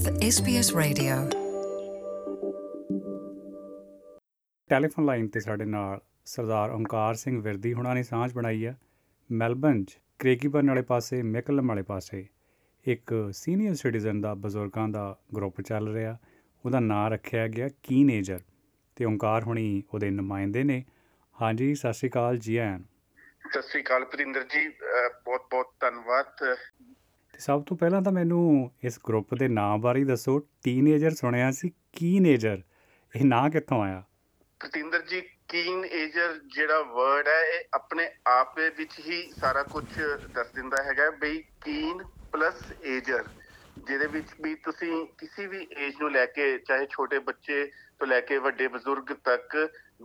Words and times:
with 0.00 0.12
SBS 0.12 0.68
Radio. 0.78 1.38
Telephone 4.68 5.04
line 5.04 5.28
ਤੇ 5.28 5.40
ਸਾਡੇ 5.40 5.64
ਨਾਲ 5.64 6.00
ਸਰਦਾਰ 6.24 6.70
ਓਮਕਾਰ 6.70 7.14
ਸਿੰਘ 7.14 7.42
ਵਿਰਦੀ 7.42 7.74
ਹੁਣਾਂ 7.74 7.94
ਨੇ 7.94 8.02
ਸਾਂਝ 8.02 8.32
ਬਣਾਈ 8.32 8.64
ਆ। 8.64 8.74
ਮੈਲਬਨ 9.30 9.84
'ਚ 9.84 9.98
ਕ੍ਰੇਗੀਬਰਨ 10.18 10.68
ਵਾਲੇ 10.68 10.82
ਪਾਸੇ 10.82 11.22
ਮੈਕਲਮ 11.22 11.68
ਵਾਲੇ 11.68 11.82
ਪਾਸੇ। 11.82 12.26
ਇੱਕ 12.84 13.28
ਸੀਨੀਅਰ 13.32 13.74
ਸਿਟੀਜ਼ਨ 13.74 14.20
ਦਾ 14.20 14.34
ਬਜ਼ੁਰਗਾਂ 14.34 14.88
ਦਾ 14.88 15.18
ਗਰੁੱਪ 15.36 15.60
ਚੱਲ 15.60 15.92
ਰਿਹਾ। 15.92 16.18
ਉਹਦਾ 16.64 16.80
ਨਾਂ 16.80 17.10
ਰੱਖਿਆ 17.10 17.48
ਗਿਆ 17.48 17.68
ਕੀਨੇਜਰ 17.82 18.40
ਤੇ 18.96 19.04
ਓਮਕਾਰ 19.04 19.42
ਹੁਣੀ 19.42 19.82
ਉਹਦੇ 19.94 20.10
ਨੁਮਾਇੰਦੇ 20.10 20.64
ਨੇ। 20.64 20.84
ਹਾਂਜੀ 21.42 21.74
ਸਤਿ 21.74 21.92
ਸ਼੍ਰੀ 21.92 22.10
ਅਕਾਲ 22.10 22.38
ਜੀ 22.38 22.56
ਆਇਆਂ। 22.56 22.78
ਸਤਿ 23.50 23.62
ਸ੍ਰੀ 23.62 23.82
ਅਕਾਲ 23.82 24.04
ਪ੍ਰਿੰਦਰ 24.04 24.42
ਜੀ। 24.42 24.68
ਬਹੁਤ 25.24 25.46
ਬਹੁਤ 25.50 25.74
ਧੰਨਵਾਦ। 25.80 26.56
ਤੇ 27.40 27.44
ਸਭ 27.44 27.62
ਤੋਂ 27.62 27.76
ਪਹਿਲਾਂ 27.76 28.00
ਤਾਂ 28.02 28.12
ਮੈਨੂੰ 28.12 28.40
ਇਸ 28.84 28.98
ਗਰੁੱਪ 29.08 29.34
ਦੇ 29.34 29.46
ਨਾਂ 29.48 29.76
ਬਾਰੇ 29.78 30.00
ਹੀ 30.00 30.04
ਦੱਸੋ। 30.04 30.38
ਟੀਨੇਜਰ 30.64 31.10
ਸੁਣਿਆ 31.10 31.50
ਸੀ 31.50 31.70
ਕੀਨੇਜਰ 31.92 32.60
ਇਹ 33.14 33.24
ਨਾਂ 33.24 33.48
ਕਿੱਥੋਂ 33.50 33.80
ਆਇਆ? 33.82 34.02
ਪ੍ਰਿੰਦਰ 34.60 35.02
ਜੀ 35.02 35.20
ਕੀਨ 35.48 35.84
ਏਜਰ 35.84 36.38
ਜਿਹੜਾ 36.54 36.80
ਵਰਡ 36.88 37.28
ਹੈ 37.28 37.40
ਇਹ 37.48 37.64
ਆਪਣੇ 37.74 38.08
ਆਪ 38.28 38.56
ਦੇ 38.56 38.68
ਵਿੱਚ 38.70 38.98
ਹੀ 39.00 39.22
ਸਾਰਾ 39.40 39.62
ਕੁਝ 39.62 39.84
ਦੱਸ 40.34 40.52
ਦਿੰਦਾ 40.54 40.82
ਹੈਗਾ 40.82 41.10
ਬਈ 41.20 41.38
ਕੀਨ 41.64 42.02
ਪਲੱਸ 42.32 42.62
ਏਜਰ 42.86 43.24
ਜਿਹਦੇ 43.86 44.06
ਵਿੱਚ 44.06 44.26
ਵੀ 44.42 44.54
ਤੁਸੀਂ 44.54 45.06
ਕਿਸੇ 45.18 45.46
ਵੀ 45.46 45.66
ਏਜ 45.78 45.94
ਨੂੰ 46.00 46.10
ਲੈ 46.12 46.26
ਕੇ 46.26 46.58
ਚਾਹੇ 46.58 46.86
ਛੋਟੇ 46.90 47.18
ਬੱਚੇ 47.18 47.64
ਤੋਂ 47.98 48.06
ਲੈ 48.06 48.20
ਕੇ 48.20 48.38
ਵੱਡੇ 48.38 48.68
ਬਜ਼ੁਰਗ 48.68 49.12
ਤੱਕ 49.24 49.56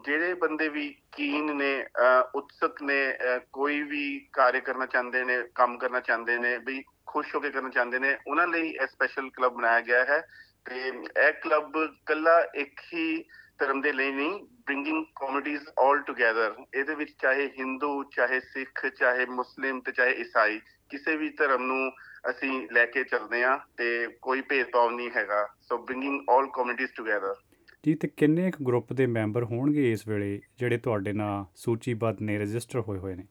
ਜਿਹੜੇ 0.05 0.33
ਬੰਦੇ 0.33 0.69
ਵੀ 0.69 0.89
ਕੀਨ 1.11 1.55
ਨੇ 1.55 1.73
ਅਹ, 1.83 2.23
ਉਤਸੁਕ 2.35 2.81
ਨੇ 2.81 2.99
ਅਹ, 3.11 3.39
ਕੋਈ 3.53 3.81
ਵੀ 3.83 4.19
ਕਾਰਜ 4.33 4.63
ਕਰਨਾ 4.63 4.85
ਚਾਹੁੰਦੇ 4.85 5.23
ਨੇ 5.23 5.37
ਕੰਮ 5.55 5.77
ਕਰਨਾ 5.77 5.99
ਚਾਹੁੰਦੇ 5.99 6.37
ਨੇ 6.37 6.57
ਵੀ 6.57 6.83
ਖੁਸ਼ 7.15 7.35
ਹੋ 7.35 7.39
ਕੇ 7.39 7.49
ਕਰਨਾ 7.49 7.69
ਚਾਹੁੰਦੇ 7.69 7.99
ਨੇ। 7.99 8.15
ਉਹਨਾਂ 8.27 8.47
ਲਈ 8.47 8.69
ਇਹ 8.69 8.87
ਸਪੈਸ਼ਲ 8.87 9.29
ਕਲੱਬ 9.29 9.53
ਬਣਾਇਆ 9.53 9.81
ਗਿਆ 9.81 10.03
ਹੈ 10.05 10.21
ਤੇ 10.65 10.87
ਇਹ 10.87 11.31
ਕਲੱਬ 11.33 11.77
ਕੱਲਾ 12.05 12.39
ਇੱਕ 12.55 12.81
ਹੀ 12.93 13.23
ਧਰਮ 13.59 13.81
ਦੇ 13.81 13.91
ਲਈ 13.93 14.11
ਨਹੀਂ 14.11 14.39
ਬ੍ਰਿੰਗਿੰਗ 14.65 15.05
ਕਮਿਊਨਿਟੀਜ਼ 15.15 15.67
ਆਲ 15.79 15.99
ਟੁਗੇਦਰ 15.99 16.55
ਇਹਦੇ 16.73 16.95
ਵਿੱਚ 16.95 17.11
ਚਾਹੇ 17.21 17.47
ਹਿੰਦੂ 17.59 18.03
ਚਾਹੇ 18.03 18.39
ਸਿੱਖ 18.39 18.85
ਚਾਹੇ 18.87 19.25
ਮੁਸਲਿਮ 19.25 19.79
ਤੇ 19.81 19.91
ਚਾਹੇ 19.91 20.11
ਈਸਾਈ 20.11 20.59
ਕਿਸੇ 20.89 21.15
ਵੀ 21.15 21.29
ਧਰਮ 21.29 21.65
ਨੂੰ 21.65 21.91
ਅਸੀਂ 22.29 22.67
ਲੈ 22.71 22.85
ਕੇ 22.85 23.03
ਚੱਲਦੇ 23.03 23.43
ਹਾਂ 23.43 23.57
ਤੇ 23.77 24.07
ਕੋਈ 24.21 24.41
ਭੇਦਭਾਵ 24.41 24.91
ਨਹੀਂ 24.91 25.09
ਹੈਗਾ। 25.15 25.47
So 25.61 25.77
bringing 25.77 26.21
all 26.29 26.47
communities 26.47 26.91
together 26.95 27.35
ਜੀ, 27.83 27.93
ਤੇ 27.95 28.07
ਕਿੰਨੇ 28.07 28.47
ਇੱਕ 28.47 28.55
ਗਰੁੱਪ 28.67 28.93
ਦੇ 28.93 29.05
ਮੈਂਬਰ 29.05 29.43
ਹੋਣਗੇ 29.43 29.91
ਇਸ 29.91 30.07
ਵੇਲੇ, 30.07 30.41
ਜਿਹੜੇ 30.57 30.77
ਤੁਹਾਡੇ 30.77 31.13
ਨਾਲ 31.13 31.45
ਸੂਚੀਬੱਧ 31.55 32.21
ਨੇ, 32.21 32.37
ਰਜਿਸਟਰ 32.39 32.79
ਹੋਏ 32.79 32.99
ਹੋਏ 32.99 33.15
ਨੇ? 33.15 33.25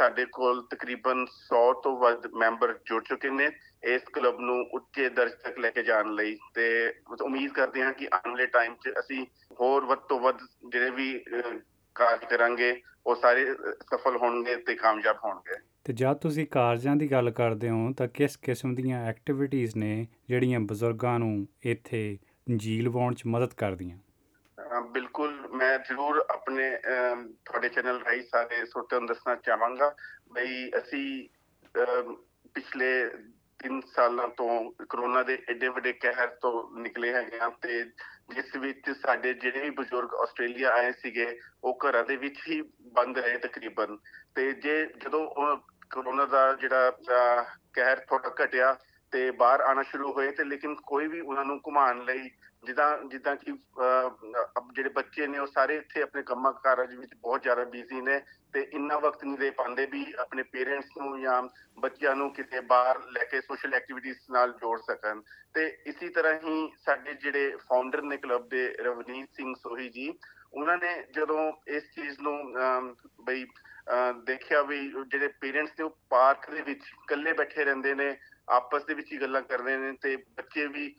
ਸਾਡੇ 0.00 0.24
ਕੋਲ 0.32 0.62
ਤਕਰੀਬਨ 0.70 1.18
100 1.22 1.58
ਤੋਂ 1.82 1.98
ਵੱਧ 1.98 2.26
ਮੈਂਬਰ 2.26 2.78
ਜੁੜ 2.86 3.02
ਚੁੱਕੇ 3.02 3.30
ਨੇ 3.30 3.50
ਇਸ 3.84 4.02
ਕਲੱਬ 4.02 4.40
ਨੂੰ 4.40 4.66
ਉੱਚੇ 4.74 5.08
ਦਰਜੇ 5.08 5.36
ਤੱਕ 5.36 5.58
ਲੈ 5.58 5.70
ਕੇ 5.70 5.82
ਜਾਣ 5.82 6.14
ਲਈ 6.14 6.38
ਤੇ 6.54 6.94
ਉਮੀਦ 7.22 7.52
ਕਰਦੇ 7.52 7.82
ਹਾਂ 7.82 7.92
ਕਿ 7.92 8.08
ਆਉਣ 8.12 8.30
ਵਾਲੇ 8.30 8.46
ਟਾਈਮ 8.46 8.74
'ਚ 8.74 8.88
ਅਸੀਂ 8.98 9.26
ਹੋਰ 9.60 9.84
ਵੱਧ 9.84 9.98
ਤੋਂ 9.98 10.20
ਵੱਧ 10.20 10.38
ਜਿਹੜੇ 10.68 10.90
ਵੀ 10.90 11.24
ਕਾਰਜ 11.94 12.24
ਕਰਾਂਗੇ 12.24 12.82
ਉਹ 13.06 13.14
ਸਾਰੇ 13.16 13.54
ਸਫਲ 13.54 14.16
ਹੋਣਗੇ 14.16 14.56
ਤੇ 14.56 14.74
ਕਾਮਯਾਬ 14.74 15.16
ਹੋਣਗੇ। 15.24 15.54
ਤੇ 15.84 15.92
ਜਦ 15.92 16.14
ਤੁਸੀਂ 16.14 16.46
ਕਾਰਜਾਂ 16.46 16.96
ਦੀ 16.96 17.10
ਗੱਲ 17.10 17.30
ਕਰਦੇ 17.30 17.70
ਹੋ 17.70 17.92
ਤਾਂ 17.92 18.08
ਕਿਸ 18.08 18.36
ਕਿਸਮ 18.36 18.74
ਦੀਆਂ 18.74 19.06
ਐਕਟੀਵਿਟੀਆਂ 19.06 19.68
ਨੇ 19.76 20.06
ਜਿਹੜੀਆਂ 20.28 20.60
ਬਜ਼ੁਰਗਾਂ 20.60 21.18
ਨੂੰ 21.18 21.48
ਇੱਥੇ 21.62 22.18
ਜੀਲ 22.56 22.88
ਵਾਉਣ 22.88 23.14
'ਚ 23.14 23.22
ਮਦਦ 23.26 23.54
ਕਰਦੀਆਂ? 23.54 23.98
ਬਿਲਕੁਲ 24.80 25.39
ਮੈਂ 25.50 25.78
ਜ਼ਰੂਰ 25.78 26.24
ਆਪਣੇ 26.30 26.76
ਅਮ, 26.76 27.32
ਤੁਹਾਡੇ 27.44 27.68
ਚੈਨਲ 27.68 28.00
ਰਾਹੀਂ 28.04 28.22
ਸਾਰੇ 28.22 28.64
ਸਰੋਤਿਆਂ 28.64 29.00
ਨੂੰ 29.00 29.08
ਦੱਸਣਾ 29.08 29.34
ਚਾਹਾਂਗਾ 29.34 29.94
ਬਈ 30.32 30.70
ਅਸੀਂ 30.78 31.28
ਅਮ, 31.82 32.16
ਪਿਛਲੇ 32.54 33.10
3 33.60 33.80
ਸਾਲਾਂ 33.94 34.28
ਤੋਂ 34.28 34.72
ਕਰੋਨਾ 34.88 35.22
ਦੇ 35.22 35.38
ਐਡੇ 35.48 35.68
ਵੱਡੇ 35.68 35.92
ਕਹਿਰ 35.92 36.26
ਤੋਂ 36.26 36.80
ਨਿਕਲੇ 36.80 37.12
ਹੈਗੇ 37.14 37.40
ਹਾਂ 37.40 37.50
ਤੇ 37.62 37.84
ਜਿਸ 38.34 38.56
ਵਿੱਚ 38.56 38.90
ਸਾਡੇ 38.90 39.34
ਜਿਹੜੇ 39.34 39.60
ਵੀ 39.60 39.70
ਬਜ਼ੁਰਗ 39.70 40.14
ਆਸਟ੍ਰੇਲੀਆ 40.14 40.70
ਆਏ 40.70 40.92
ਸੀਗੇ 40.92 41.38
ਉਹ 41.64 41.78
ਘਰਾਂ 41.84 42.04
ਦੇ 42.04 42.16
ਵਿੱਚ 42.16 42.38
ਹੀ 42.48 42.62
ਬੰਦ 42.92 43.18
ਰਹੇ 43.18 43.38
ਤਕਰੀਬਨ। 43.38 43.98
ਤੇ 44.34 44.52
ਜੇ 44.52 44.86
ਜਦੋਂ 44.86 45.26
ਉਹ 45.26 45.56
ਕਰੋਨਾ 45.90 46.24
ਦਾ 46.24 46.52
ਜਿਹੜਾ 46.52 46.88
ਅਹ, 46.90 47.44
ਕਹਿਰ 47.72 47.96
ਥੋੜਾ 47.96 48.34
ਘਟਿਆ 48.44 48.76
ਤੇ 49.12 49.30
ਬਾਹਰ 49.30 49.60
ਆਣਾ 49.60 49.82
ਸ਼ੁਰੂ 49.82 50.12
ਹੋਏ 50.12 50.30
ਤੇ 50.30 50.44
ਲੇਕਿਨ 50.44 50.74
ਕੋਈ 50.74 51.06
ਵੀ 51.06 51.20
ਉਹਨਾਂ 51.20 51.44
ਨੂੰ 51.44 51.60
ਘੁਮਾਉਣ 51.66 52.04
ਲਈ 52.04 52.30
ਜਿੱਦਾਂ 52.64 52.98
ਜਿੱਦਾਂ 53.04 53.36
ਕਿ 53.36 53.52
ਅਹ, 53.52 54.32
ਅਬ 54.58 54.72
ਜਿਹੜੇ 54.72 54.88
ਬੱਚੇ 54.88 55.26
ਨੇ 55.26 55.38
ਉਹ 55.38 55.46
ਸਾਰੇ 55.46 55.76
ਇੱਥੇ 55.76 56.02
ਆਪਣੇ 56.02 56.22
ਕੰਮਾਂ 56.22 56.52
ਕਾਰਾਂ 56.52 56.86
ਦੇ 56.86 56.96
ਵਿੱਚ 56.96 57.14
ਬਹੁਤ 57.14 57.42
ਜ਼ਿਆਦਾ 57.42 57.64
ਬਿਜ਼ੀ 57.64 58.00
ਨੇ 58.00 58.20
ਤੇ 58.52 58.60
ਇੰਨਾ 58.72 58.98
ਵਕਤ 58.98 59.24
ਨਹੀਂ 59.24 59.38
ਦੇ 59.38 59.50
ਪਾਉਂਦੇ 59.50 59.86
ਵੀ 59.86 60.04
ਆਪਣੇ 60.18 60.42
ਪੇਰੈਂਟਸ 60.42 60.88
ਨੂੰ 60.98 61.20
ਜਾਂ 61.20 61.42
ਬੱਚਿਆਂ 61.78 62.16
ਨੂੰ 62.16 62.30
ਕਿਤੇ 62.34 62.60
ਬਾਹਰ 62.60 63.00
ਲੈ 63.10 63.24
ਕੇ 63.24 63.40
ਸੋਸ਼ਲ 63.40 63.74
ਐਕਟੀਵਿਟੀਜ਼ 63.74 64.18
ਨਾਲ 64.30 64.52
ਜੋੜ 64.52 64.80
ਸਕਣ। 64.80 65.20
ਤੇ 65.54 65.66
ਇਸੇ 65.86 66.08
ਤਰ੍ਹਾਂ 66.08 66.34
ਹੀ 66.34 66.70
ਸਾਡੇ 66.84 67.14
ਜਿਹੜੇ 67.14 67.56
ਫਾਊਂਡਰ 67.56 68.02
ਨੇ 68.02 68.16
ਕਲੱਬ 68.16 68.48
ਦੇ 68.48 68.68
ਰਵਨੀਤ 68.80 69.28
ਸਿੰਘ 69.34 69.54
ਸੋਹੀ 69.54 69.88
ਜੀ 69.88 70.18
ਉਹਨਾਂ 70.52 70.78
ਨੇ 70.78 71.06
ਜਦੋਂ 71.12 71.52
ਇਸ 71.68 71.82
ਚੀਜ਼ 71.94 72.20
ਨੂੰ 72.20 72.38
ਅਮ, 72.56 72.94
ਬਈ 73.20 73.44
ਅਹ, 73.44 74.12
ਦੇਖਿਆ 74.12 74.62
ਵੀ 74.62 74.92
ਜਿਹੜੇ 75.08 75.28
ਪੇਰੈਂਟਸ 75.28 75.70
ਨੇ 75.70 75.84
ਉਹ 75.84 75.98
ਪਾਰਕ 76.10 76.50
ਦੇ 76.50 76.60
ਵਿੱਚ 76.60 76.80
ਇਕੱਲੇ 76.80 77.32
ਬੈਠੇ 77.32 77.64
ਰਹਿੰਦੇ 77.64 77.94
ਨੇ 77.94 78.16
ਆਪਸ 78.48 78.84
ਦੇ 78.84 78.94
ਵਿੱਚ 78.94 79.12
ਹੀ 79.12 79.20
ਗੱਲਾਂ 79.20 79.42
ਕਰ 79.42 79.58
ਰਹੇ 79.60 79.76
ਨੇ 79.76 79.92
ਤੇ 80.02 80.16
ਬੱਚੇ 80.16 80.66
ਵੀ 80.66 80.94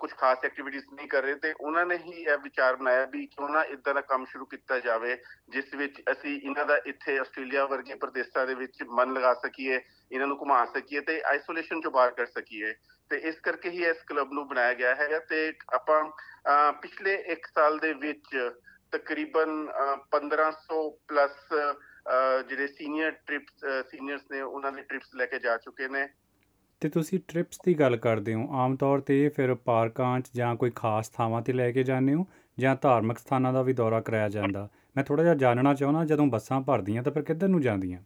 ਕੁਝ 0.00 0.10
ਖਾਸ 0.10 0.44
ਐਕਟੀਵਿਟੀਜ਼ 0.44 0.84
ਨਹੀਂ 0.92 1.08
ਕਰ 1.08 1.22
ਰਹੇ 1.22 1.34
ਤੇ 1.34 1.52
ਉਹਨਾਂ 1.60 1.86
ਨੇ 1.86 1.96
ਹੀ 1.96 2.12
ਇਹ 2.22 2.38
ਵਿਚਾਰ 2.38 2.76
ਬਣਾਇਆ 2.76 3.04
ਵੀ 3.04 3.26
ਕਿਉਂ 3.26 3.48
ਨਾ 3.48 3.62
ਇਦਾਂ 3.64 3.94
ਦਾ 3.94 4.00
ਕੰਮ 4.00 4.24
ਸ਼ੁਰੂ 4.24 4.46
ਕੀਤਾ 4.46 4.78
ਜਾਵੇ 4.80 5.16
ਜਿਸ 5.48 5.74
ਵਿੱਚ 5.74 6.02
ਅਸੀਂ 6.12 6.40
ਇਹਨਾਂ 6.40 6.64
ਦਾ 6.66 6.76
ਇੱਥੇ 6.86 7.18
ਆਸਟ੍ਰੇਲੀਆ 7.18 7.64
ਵਰਗੇ 7.66 7.94
ਪ੍ਰਦੇਸ਼ਾਂ 7.94 8.46
ਦੇ 8.46 8.54
ਵਿੱਚ 8.54 8.82
ਮਨ 8.90 9.12
ਲਗਾ 9.12 9.34
ਸਕੀਏ 9.34 9.80
ਇਹਨਾਂ 10.12 10.26
ਨੂੰ 10.26 10.38
ਘੁਮਾ 10.40 10.64
ਸਕੀਏ 10.64 11.00
ਤੇ 11.00 11.20
ਆਈਸੋਲੇਸ਼ਨ 11.22 11.80
ਚੋਂ 11.80 11.90
ਬਾਹਰ 11.90 12.10
ਕਰ 12.10 12.26
ਸਕੀਏ। 12.26 12.72
ਤੇ 13.10 13.16
ਇਸ 13.16 13.40
ਕਰਕੇ 13.40 13.70
ਹੀ 13.70 13.84
ਇਸ 13.84 14.02
ਕਲੱਬ 14.02 14.32
ਨੂੰ 14.32 14.48
ਬਣਾਇਆ 14.48 14.74
ਗਿਆ 14.74 14.94
ਹੈਗਾ 14.94 15.18
ਤੇ 15.18 15.52
ਆਪਾਂ 15.74 16.02
ਅਹ, 16.04 16.72
ਪਿਛਲੇ 16.72 17.14
1 17.32 17.46
ਸਾਲ 17.54 17.78
ਦੇ 17.78 17.92
ਵਿੱਚ 17.92 18.50
ਤਕਰੀਬਨ 18.92 19.68
ਅਹ, 19.70 19.96
1500 20.10 20.90
ਪਲੱਸ 21.08 21.52
ਜਿਹੜੇ 22.48 22.66
ਸੀਨੀਅਰ 22.66 23.10
ਟ੍ਰਿਪਸ 23.10 23.64
ਸੀਨੀਅਰਸ 23.90 24.22
ਨੇ 24.30 24.40
ਉਹਨਾਂ 24.40 24.72
ਦੇ 24.72 24.82
ਟ੍ਰਿਪਸ 24.82 25.14
ਲੈ 25.14 25.26
ਕੇ 25.26 25.38
ਜਾ 25.38 25.56
ਚੁੱਕੇ 25.56 25.88
ਨੇ। 25.88 26.08
ਤੇ 26.82 26.88
ਤੁਸੀਂ 26.88 27.18
ਟ੍ਰਿਪਸ 27.28 27.58
ਦੀ 27.64 27.74
ਗੱਲ 27.74 27.96
ਕਰਦੇ 27.96 28.34
ਹੋ 28.34 28.48
ਆਮ 28.54 28.76
ਤੌਰ 28.76 29.00
ਤੇ 29.00 29.24
ਇਹ 29.24 29.30
ਫਿਰ 29.30 29.54
ਪਾਰਕਾਂ 29.54 30.20
'ਚ 30.20 30.30
ਜਾਂ 30.34 30.54
ਕੋਈ 30.56 30.70
ਖਾਸ 30.76 31.08
ਥਾਵਾਂ 31.08 31.42
ਤੇ 31.42 31.52
ਲੈ 31.52 31.70
ਕੇ 31.72 31.82
ਜਾਂਦੇ 31.82 32.14
ਹੋ 32.14 32.26
ਜਾਂ 32.58 32.76
ਧਾਰਮਿਕ 32.82 33.18
ਸਥਾਨਾਂ 33.18 33.52
ਦਾ 33.52 33.62
ਵੀ 33.62 33.72
ਦੌਰਾ 33.72 34.00
ਕਰਾਇਆ 34.00 34.28
ਜਾਂਦਾ? 34.28 34.68
ਮੈਂ 34.96 35.04
ਥੋੜਾ 35.04 35.22
ਜਿਹਾ 35.22 35.34
ਜਾਣਨਾ 35.34 35.74
ਚਾਹੁੰਦਾ 35.74 36.04
ਜਦੋਂ 36.04 36.26
ਬੱਸਾਂ 36.26 36.60
ਭਰਦੀਆਂ 36.60 37.02
ਤਾਂ 37.02 37.12
ਫਿਰ 37.12 37.22
ਕਿੱਧਰ 37.22 37.48
ਨੂੰ 37.48 37.60
ਜਾਂਦੀਆਂ? 37.60 37.98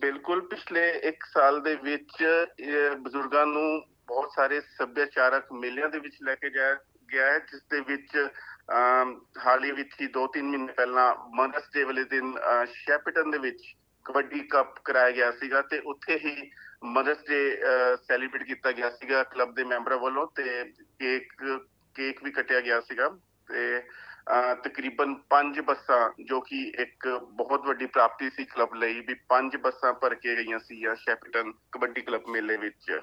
ਬਿਲਕੁਲ 0.00 0.40
ਪਿਛਲੇ 0.40 0.82
1 1.08 1.24
ਸਾਲ 1.32 1.60
ਦੇ 1.60 1.74
ਵਿੱਚ 1.74 2.22
ਇਹ 2.60 2.96
ਬਜ਼ੁਰਗਾਂ 2.96 3.46
ਨੂੰ 3.46 3.82
ਬਹੁਤ 4.08 4.30
ਸਾਰੇ 4.32 4.60
ਸੱਭਿਆਚਾਰਕ 4.60 5.52
ਮੇਲਿਆਂ 5.52 5.88
ਦੇ 5.88 5.98
ਵਿੱਚ 5.98 6.16
ਲੈ 6.22 6.34
ਕੇ 6.34 6.50
ਜਾਇਆ 6.50 6.74
ਗਿਆ 7.08 7.30
ਹੈ 7.30 7.38
ਜਿਸ 7.38 7.62
ਦੇ 7.70 7.80
ਵਿੱਚ 7.80 8.16
ਅਮ, 8.16 9.20
ਹਾਲ 9.46 9.64
ਹੀ 9.64 9.70
ਵਿੱਚ 9.72 9.94
ਹੀ 10.00 10.06
2-3 10.08 10.42
ਮਹੀਨੇ 10.42 10.72
ਪਹਿਲਾਂ 10.72 11.14
ਮਦਰਸ 11.34 11.68
ਡੇ 11.74 11.84
ਵਾਲੇ 11.84 12.04
ਦਿਨ 12.04 12.34
ਅ, 12.34 12.64
ਸ਼ੈਪਟਨ 12.74 13.30
ਦੇ 13.30 13.38
ਵਿੱਚ 13.38 13.62
ਕਬੱਡੀ 14.04 14.40
ਕੱਪ 14.40 14.74
ਕਰਾਇਆ 14.84 15.10
ਗਿਆ 15.10 15.30
ਸੀਗਾ 15.32 15.62
ਤੇ 15.62 15.78
ਉੱਥੇ 15.78 16.18
ਹੀ 16.18 16.50
ਮਦਰਸ 16.84 17.18
ਡੇ 17.28 17.60
ਸੈਲੀਬ੍ਰੇਟ 18.08 18.42
ਕੀਤਾ 18.42 18.72
ਗਿਆ 18.72 18.90
ਸੀਗਾ 18.90 19.22
ਕਲੱਬ 19.22 19.54
ਦੇ 19.54 19.64
ਮੈਂਬਰਾਂ 19.64 19.98
ਵੱਲੋਂ 19.98 20.26
ਤੇ 20.26 20.72
ਕੇਕ 20.98 21.32
ਕੇਕ 21.94 22.24
ਵੀ 22.24 22.30
ਕੱਟਿਆ 22.30 22.60
ਗਿਆ 22.60 22.80
ਸੀਗਾ 22.80 23.08
ਤੇ 23.48 23.78
ਅ, 23.78 24.54
ਤਕਰੀਬਨ 24.54 25.14
5 25.30 25.62
ਬੱਸਾਂ 25.64 26.10
ਜੋ 26.24 26.40
ਕਿ 26.40 26.72
ਇੱਕ 26.78 27.08
ਬਹੁਤ 27.32 27.66
ਵੱਡੀ 27.66 27.86
ਪ੍ਰਾਪਤੀ 27.86 28.30
ਸੀ 28.30 28.44
ਕਲੱਬ 28.44 28.74
ਲਈ 28.74 29.00
ਵੀ 29.00 29.14
5 29.28 29.58
ਬੱਸਾਂ 29.60 29.92
ਭਰ 29.92 30.14
ਕੇ 30.14 30.36
ਗਈਆਂ 30.36 30.58
ਸੀ 30.58 30.84
ਸ਼ੈਪਟਨ 30.94 31.52
ਕਬੱਡੀ 31.72 32.00
ਕਲੱਬ 32.00 32.22
ਮੇਲੇ 32.28 32.56
ਵਿੱਚ। 32.56 33.00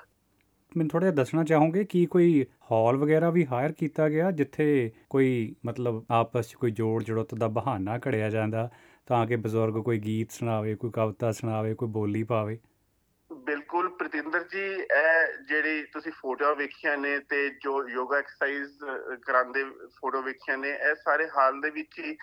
ਮੈਨੂੰ 0.77 0.89
ਥੋੜਾ 0.89 1.05
ਜਿਹਾ 1.05 1.15
ਦੱਸਣਾ 1.15 1.43
ਚਾਹੋਗੇ 1.43 1.83
ਕਿ 1.83 2.05
ਕੋਈ 2.05 2.45
ਹਾਲ 2.71 2.95
ਵਗੈਰਾ 2.95 3.29
ਵੀ 3.29 3.45
ਹਾਇਰ 3.45 3.71
ਕੀਤਾ 3.71 4.09
ਗਿਆ 4.09 4.31
ਜਿੱਥੇ 4.31 4.91
ਕੋਈ 5.09 5.55
ਮਤਲਬ 5.65 6.05
ਆਪਸ 6.11 6.49
'ਚ 6.49 6.53
ਕੋਈ 6.53 6.71
ਜੋੜ 6.71 7.03
ਜੜੁੱਤ 7.03 7.35
ਦਾ 7.35 7.47
ਬਹਾਨਾ 7.47 7.99
ਘੜਿਆ 8.07 8.29
ਜਾਂਦਾ? 8.29 8.69
ਤਾਂ 9.07 9.27
ਕਿ 9.27 9.35
ਬਜ਼ੁਰਗ 9.35 9.83
ਕੋਈ 9.83 9.99
ਗੀਤ 9.99 10.31
ਸੁਣਾਵੇ 10.31 10.75
ਕੋਈ 10.75 10.91
ਕਵਿਤਾ 10.91 11.31
ਸੁਣਾਵੇ 11.31 11.73
ਕੋਈ 11.73 11.89
ਬੋਲੀ 11.89 12.23
ਪਾਵੇ। 12.23 12.59
ਬਿਲਕੁਲ 13.31 13.89
ਪ੍ਰਤਿੰਦਰ 13.89 14.43
ਜੀ 14.43 14.63
ਇਹ 14.73 15.43
ਜਿਹੜੀ 15.47 15.83
ਤੁਸੀਂ 15.83 16.11
ਫੋਟੋਆਂ 16.11 16.55
ਵੇਖੀਆਂ 16.55 16.97
ਨੇ 16.97 17.19
ਤੇ 17.19 17.49
ਜੋ 17.49 17.89
ਯੋਗਾ 17.89 18.17
ਐਕਸਰਸਾਈਜ਼ 18.17 18.77
ਕਰਾਉਂਦੇ 19.21 19.63
ਫੋਟੋ 20.01 20.21
ਵੇਖੀਆਂ 20.21 20.57
ਨੇ 20.57 20.69
ਇਹ 20.69 20.95
ਸਾਰੇ 20.95 21.27
ਹਾਲ 21.37 21.61
ਦੇ 21.61 21.69
ਵਿੱਚ 21.69 21.99
ਹੀ 21.99 22.17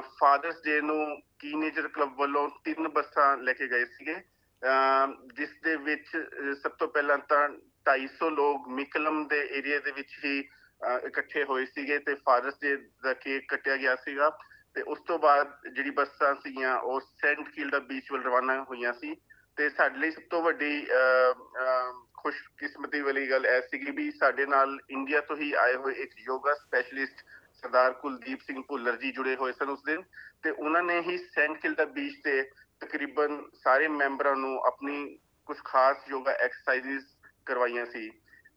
ਫਾਦਰਸ 0.00 0.62
ਡੇ 0.64 0.80
ਨੂੰ 0.80 1.20
ਟੀਨੇਜਰ 1.38 1.88
ਕਲੱਬ 1.88 2.16
ਵੱਲੋਂ 2.16 2.48
ਤਿੰਨ 2.64 2.88
ਬੱਸਾਂ 2.88 3.36
ਲੈ 3.36 3.52
ਕੇ 3.52 3.68
ਗਏ 3.68 3.84
ਸੀਗੇ। 3.84 4.16
ਅਮ 4.62 5.28
ਜਿਸ 5.34 5.48
ਦੇ 5.64 5.76
ਵਿੱਚ 5.76 6.06
ਅ, 6.16 6.54
ਸਭ 6.54 6.70
ਤੋਂ 6.70 6.88
ਪਹਿਲਾਂ 6.88 7.18
ਤਾਂ 7.18 7.48
250 7.84 8.30
ਲੋਕ 8.30 8.68
ਮਿਕਲਮ 8.68 9.26
ਦੇ 9.28 9.48
ਏਰੀਆ 9.52 9.78
ਦੇ 9.78 9.90
ਵਿੱਚ 9.90 10.18
ਹੀ 10.24 10.40
ਅ, 10.42 10.98
ਇਕੱਠੇ 11.06 11.44
ਹੋਏ 11.44 11.66
ਸੀਗੇ 11.66 11.98
ਤੇ 11.98 12.14
ਫਾਦਰਸ 12.14 12.54
ਡੇ 12.60 12.76
ਦਾ 12.76 13.12
ਕੇਕ 13.14 13.44
ਕੱਟਿਆ 13.48 13.76
ਗਿਆ 13.76 13.96
ਸੀਗਾ। 13.96 14.38
ਤੇ 14.74 14.82
ਉਸ 14.82 14.98
ਤੋਂ 15.00 15.18
ਬਾਅਦ 15.18 15.52
ਜਿਹੜੀ 15.72 15.90
ਬੱਸਾਂ 15.90 16.34
ਸੀਗੀਆਂ 16.34 16.78
ਉਹ 16.78 17.00
ਸੈਂਟ 17.00 17.48
ਕਿਲਡਾ 17.48 17.78
ਬੀਚ 17.78 18.12
ਵੱਲ 18.12 18.22
ਰਵਾਨਾ 18.22 18.62
ਹੋਈਆਂ 18.62 18.92
ਸੀ 18.92 19.16
ਤੇ 19.56 19.70
ਸਾਡੇ 19.70 19.98
ਲਈ 19.98 20.10
ਸਭ 20.10 20.22
ਤੋਂ 20.30 20.42
ਵੱਡੀ 20.42 20.86
ਅਹ, 20.86 21.58
ਅਹ, 21.60 22.06
ਖੁਸ਼ਕਿਸਮਤੀ 22.16 23.00
ਵਾਲੀ 23.00 23.30
ਗੱਲ 23.30 23.46
ਇਹ 23.46 23.62
ਸੀਗੀ 23.62 23.90
ਵੀ 23.90 24.10
ਸਾਡੇ 24.10 24.46
ਨਾਲ 24.46 24.78
ਇੰਡੀਆ 24.90 25.20
ਤੋਂ 25.20 25.36
ਹੀ 25.36 25.52
ਆਏ 25.52 25.74
ਹੋਏ 25.74 25.94
ਇੱਕ 25.94 26.12
ਯੋਗਾ 26.18 26.54
ਸਪੈਸ਼ਲਿਸਟ 26.54 27.14
ਸਰਦਾਰ 27.54 27.92
ਕੁਲਦੀਪ 27.92 28.40
ਸਿੰਘ 28.40 28.62
ਭੁੱਲਰ 28.68 28.96
ਜੀ 28.96 29.12
ਜੁੜੇ 29.12 29.36
ਹੋਏ 29.36 29.52
ਸਨ 29.52 29.68
ਉਸ 29.68 29.82
ਦਿਨ 29.82 30.02
ਤੇ 30.42 30.50
ਉਹਨਾਂ 30.50 30.82
ਨੇ 30.82 31.00
ਹੀ 31.00 31.18
ਸੈਂਟ 31.18 31.60
ਕਿਲਡਾ 31.60 31.84
ਬੀਚ 31.84 32.14
ਤੇ 32.24 32.50
ਤਕਰੀਬਨ 32.80 33.42
ਸਾਰੇ 33.54 33.88
ਮੈਂਬਰਾਂ 33.88 34.36
ਨੂੰ 34.36 34.60
ਆਪਣੀ 34.60 35.18
ਕੁਝ 35.46 35.56
ਖਾਸ 35.64 35.96
ਯੋਗਾ 36.08 36.32
ਐਕਸਰਸਾਈਜ਼ਸ 36.32 37.04
ਕਰਵਾਈਆਂ 37.46 37.86
ਸੀ। 37.86 38.10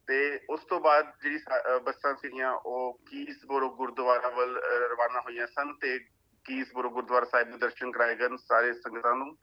ਤੇ 0.07 0.39
ਉਸ 0.50 0.65
ਤੋਂ 0.65 0.79
ਬਾਅਦ 0.79 1.13
ਜਿਹੜੀ 1.21 1.39
ਸਾ- 1.39 1.75
ਅਹ 1.75 1.79
ਬੱਸਾਂ 1.79 2.15
ਸੀਗੀਆਂ, 2.15 2.51
ਉਹ 2.51 3.01
ਕੀਸਬੋਰੋ 3.09 3.69
ਗੁਰਦੁਆਰਾ 3.69 4.29
ਵੱਲ, 4.29 4.61
ਅਹ, 4.61 4.89
ਰਵਾਨਾ 4.91 5.19
ਹੋਈਆਂ 5.19 5.47
ਸਨ 5.47 5.73
ਤੇ 5.73 6.00
ਕੀਸਬੋਰੋ 6.44 6.89
ਗੁਰਦੁਆਰਾ 6.89 7.25
ਸਾਹਿਬ 7.25 7.51
ਦੇ 7.51 7.57
ਦਰਸ਼ਨ 7.57 7.91
ਕਰਾਏ 7.91 8.15
ਗਏ 8.15 8.27
ਸਾਰੇ 8.38 8.73
ਸੰਗਤਾਂ 8.73 9.15
ਨੂੰ। 9.15 9.38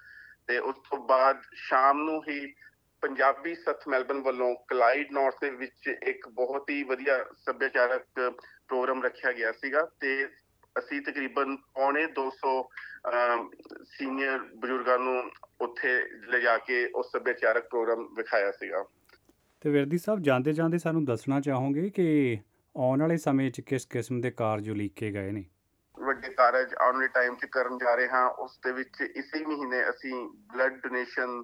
ਤੇ 0.46 0.58
ਉਸ 0.58 0.76
ਤੋਂ 0.90 0.98
ਬਾਅਦ 0.98 1.42
ਸ਼ਾਮ 1.54 2.02
ਨੂੰ 2.02 2.22
ਹੀ 2.28 2.54
ਪੰਜਾਬੀ 3.00 3.54
ਸੱਥ 3.54 3.88
ਮੈਲਬਨ 3.88 4.22
ਵੱਲੋਂ 4.22 4.56
ਕਲਾਈਡ 4.68 5.12
ਨਾਰਥ 5.12 5.34
ਦੇ 5.40 5.50
ਵਿੱਚ 5.50 5.94
ਇੱਕ 6.02 6.28
ਬਹੁਤ 6.28 6.70
ਹੀ 6.70 6.82
ਵਧੀਆ 6.82 7.26
ਸੱਭਿਆਚਾਰਕ 7.36 8.06
ਪ੍ਰੋਗਰਾਮ 8.68 9.02
ਰੱਖਿਆ 9.02 9.32
ਗਿਆ 9.32 9.52
ਸੀਗਾ 9.52 9.90
ਤੇ 10.00 10.28
ਅਸੀਂ 10.78 11.02
ਤਕਰੀਬਨ 11.02 11.56
ਪੌਣੇ 11.56 12.06
200 12.06 12.68
ਸੀਨੀਅਰ 13.84 14.38
ਬਜ਼ੁਰਗਾਂ 14.38 14.98
ਨੂੰ 14.98 15.30
ਉੱਥੇ 15.60 16.02
ਲਿਜਾ 16.12 16.58
ਕੇ 16.58 16.90
ਉਸ 16.94 17.12
ਸੱਭਿਆਚਾਰਕ 17.12 17.68
ਪ੍ਰੋਗਰਾਮ 17.68 18.14
ਵਿਖਾਇਆ 18.14 18.52
ਸੀਗਾ। 18.52 18.84
ਤੇ 19.60 19.70
ਵਿਰਦੀ 19.70 19.98
ਸਾਹਿਬ 19.98 20.20
ਜਾਂਦੇ 20.20 20.52
ਜਾਂਦੇ 20.52 20.78
ਸਾਨੂੰ 20.78 21.04
ਦੱਸਣਾ 21.04 21.40
ਚਾਹੋਗੇ 21.40 21.88
ਕਿ 21.90 22.38
ਆਉਣ 22.74 23.00
ਵਾਲੇ 23.00 23.16
ਸਮੇਂ 23.16 23.50
'ਚ 23.50 23.60
ਕਿਸ 23.60 23.86
ਕਿਸਮ 23.86 24.20
ਦੇ 24.20 24.30
ਕਾਰਜ 24.30 24.70
ਉਲੀਕੇ 24.70 25.10
ਗਏ 25.12 25.30
ਨੇ? 25.30 25.44
ਵੱਡੇ 25.98 26.28
ਕਾਰਜ 26.28 26.74
ਆਉਣ 26.74 26.94
ਵਾਲੇ 26.94 27.08
ਟਾਈਮ 27.08 27.34
'ਚ 27.34 27.44
ਕਰਨ 27.44 27.78
ਜਾ 27.78 27.94
ਰਹੇ 27.94 28.08
ਹਾਂ। 28.08 28.28
ਉਸ 28.30 28.58
ਦੇ 28.64 28.72
ਵਿੱਚ 28.72 29.00
ਇਸੇ 29.00 29.44
ਮਹੀਨੇ 29.44 29.88
ਅਸੀਂ 29.90 30.14
ਬਲੱਡ 30.54 30.80
ਡੋਨੇਸ਼ਨ 30.80 31.42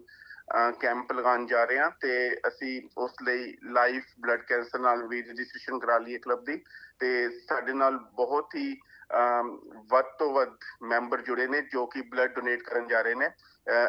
ਕੈਂਪ 0.80 1.12
ਲਗਾਉਣ 1.12 1.46
ਜਾ 1.46 1.64
ਰਹੇ 1.64 1.78
ਹਾਂ 1.78 1.90
ਤੇ 2.00 2.36
ਅਸੀਂ 2.48 2.80
ਉਸ 2.98 3.14
ਲਈ 3.22 3.56
ਲਾਈਫ 3.64 4.04
ਬਲੱਡ 4.20 4.42
ਕੈਂਸਰ 4.42 4.78
ਨਾਲ 4.78 5.06
ਵੀ 5.08 5.22
ਰਜਿਸਟ੍ਰੇਸ਼ਨ 5.22 5.78
ਕਰਾ 5.78 5.98
ਲਈ 5.98 6.14
ਹੈ 6.14 6.18
ਕਲੱਬ 6.18 6.44
ਦੀ 6.44 6.56
ਤੇ 6.98 7.28
ਸਾਡੇ 7.28 7.72
ਨਾਲ 7.72 7.98
ਬਹੁਤ 8.16 8.54
ਹੀ 8.54 8.76
ਅਮ, 9.16 9.58
ਵੱਧ 9.90 10.04
ਤੋਂ 10.18 10.32
ਵੱਧ 10.32 10.54
ਮੈਂਬਰ 10.82 11.20
ਜੁੜੇ 11.22 11.46
ਨੇ 11.46 11.60
ਜੋ 11.72 11.86
ਕਿ 11.86 12.00
ਬਲੱਡ 12.02 12.34
ਡੋਨੇਟ 12.34 12.62
ਕਰਨ 12.62 12.86
ਜਾ 12.88 13.00
ਰਹੇ 13.00 13.14
ਨੇ। 13.14 13.28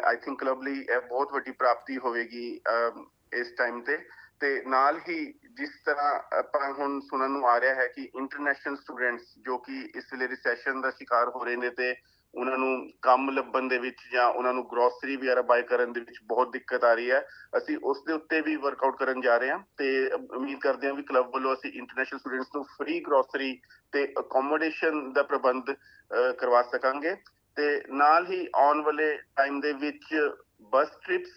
ਆਈ 0.04 0.16
ਥਿੰਕ 0.16 0.38
ਕਲੱਬ 0.40 0.62
ਲਈ 0.62 0.80
ਇਹ 0.80 1.00
ਬਹੁਤ 1.08 1.32
ਵੱਡੀ 1.32 1.50
ਪ੍ਰਾਪਤੀ 1.50 1.96
ਹੋਵੇਗੀ। 1.98 2.60
ਅਮ, 2.68 3.06
ਇਸ 3.32 3.52
ਟਾਈਮ 3.56 3.80
ਤੇ 3.80 3.98
ਤੇ 4.40 4.62
ਨਾਲ 4.66 5.00
ਹੀ 5.08 5.32
ਜਿਸ 5.32 5.70
ਤਰ੍ਹਾਂ 5.86 6.38
ਆਪਾਂ 6.38 6.72
ਹੁਣ 6.72 7.00
ਸੁਣਨ 7.00 7.30
ਨੂੰ 7.30 7.48
ਆ 7.48 7.60
ਰਿਹਾ 7.60 7.74
ਹੈ 7.74 7.86
ਕਿ 7.88 8.10
ਇੰਟਰਨੈਸ਼ਨਲ 8.16 8.76
ਸਟੂਡੈਂਟਸ 8.76 9.22
ਜੋ 9.38 9.58
ਕਿ 9.58 9.90
ਇਸ 9.96 10.04
ਵੇਲੇ 10.12 10.28
ਰਿਸੈਸ਼ਨ 10.28 10.80
ਦਾ 10.80 10.90
ਸ਼ਿਕਾਰ 10.90 11.28
ਹੋ 11.28 11.44
ਰਹੇ 11.44 11.56
ਨੇ 11.56 11.70
ਤੇ 11.70 11.94
ਉਹਨਾਂ 12.34 12.58
ਨੂੰ 12.58 12.90
ਕੰਮ 13.02 13.30
ਲੱਭਣ 13.30 13.68
ਦੇ 13.68 13.78
ਵਿੱਚ 13.78 13.96
ਜਾਂ 14.12 14.26
ਉਹਨਾਂ 14.28 14.54
ਨੂੰ 14.54 14.68
ਗਰੋਸਰੀ 14.72 15.16
ਵਗੈਰਾ 15.16 15.42
ਬਾਈ 15.42 15.62
ਕਰਨ 15.62 15.92
ਦੇ 15.92 16.00
ਵਿੱਚ 16.00 16.18
ਬਹੁਤ 16.24 16.52
ਦਿੱਕਤ 16.52 16.84
ਆ 16.84 16.94
ਰਹੀ 16.94 17.10
ਹੈ। 17.10 17.28
ਅਸੀਂ 17.56 17.78
ਉਸ 17.82 18.04
ਦੇ 18.06 18.12
ਉੱਤੇ 18.12 18.40
ਵੀ 18.40 18.56
ਵਰਕਆਊਟ 18.56 18.98
ਕਰਨ 18.98 19.20
ਜਾ 19.20 19.36
ਰਹੇ 19.36 19.50
ਹਾਂ 19.50 19.58
ਤੇ 19.76 20.10
ਉਮੀਦ 20.12 20.58
ਕਰਦੇ 20.58 20.86
ਹਾਂ 20.86 20.94
ਵੀ 20.94 21.02
ਕਲੱਬ 21.02 21.30
ਵੱਲੋਂ 21.34 21.54
ਅਸੀਂ 21.54 21.72
ਇੰਟਰਨੈਸ਼ਨਲ 21.72 22.18
ਸਟੂਡੈਂਟਸ 22.20 22.46
ਨੂੰ 22.54 22.64
ਫ੍ਰੀ 22.64 23.00
ਗਰੋਸਰੀ 23.00 23.60
ਤੇ 23.92 24.14
ਅਕੋਮੋਡੇਸ਼ਨ 24.18 25.12
ਦਾ 25.12 25.22
ਪ੍ਰਬੰਧ 25.22 25.70
ਅਹ, 25.70 26.32
ਕਰਵਾ 26.32 26.62
ਸਕਾਂਗੇ। 26.62 27.16
ਤੇ 27.56 27.82
ਨਾਲ 27.88 28.26
ਹੀ 28.26 28.48
ਆਉਣ 28.54 28.82
ਵਾਲੇ 28.82 29.18
ਟਾਈਮ 29.36 29.60
ਦੇ 29.60 29.72
ਵਿੱਚ 29.72 30.30
ਬੱਸ 30.62 30.88
ਟ੍ਰਿਪਸ 30.88 31.30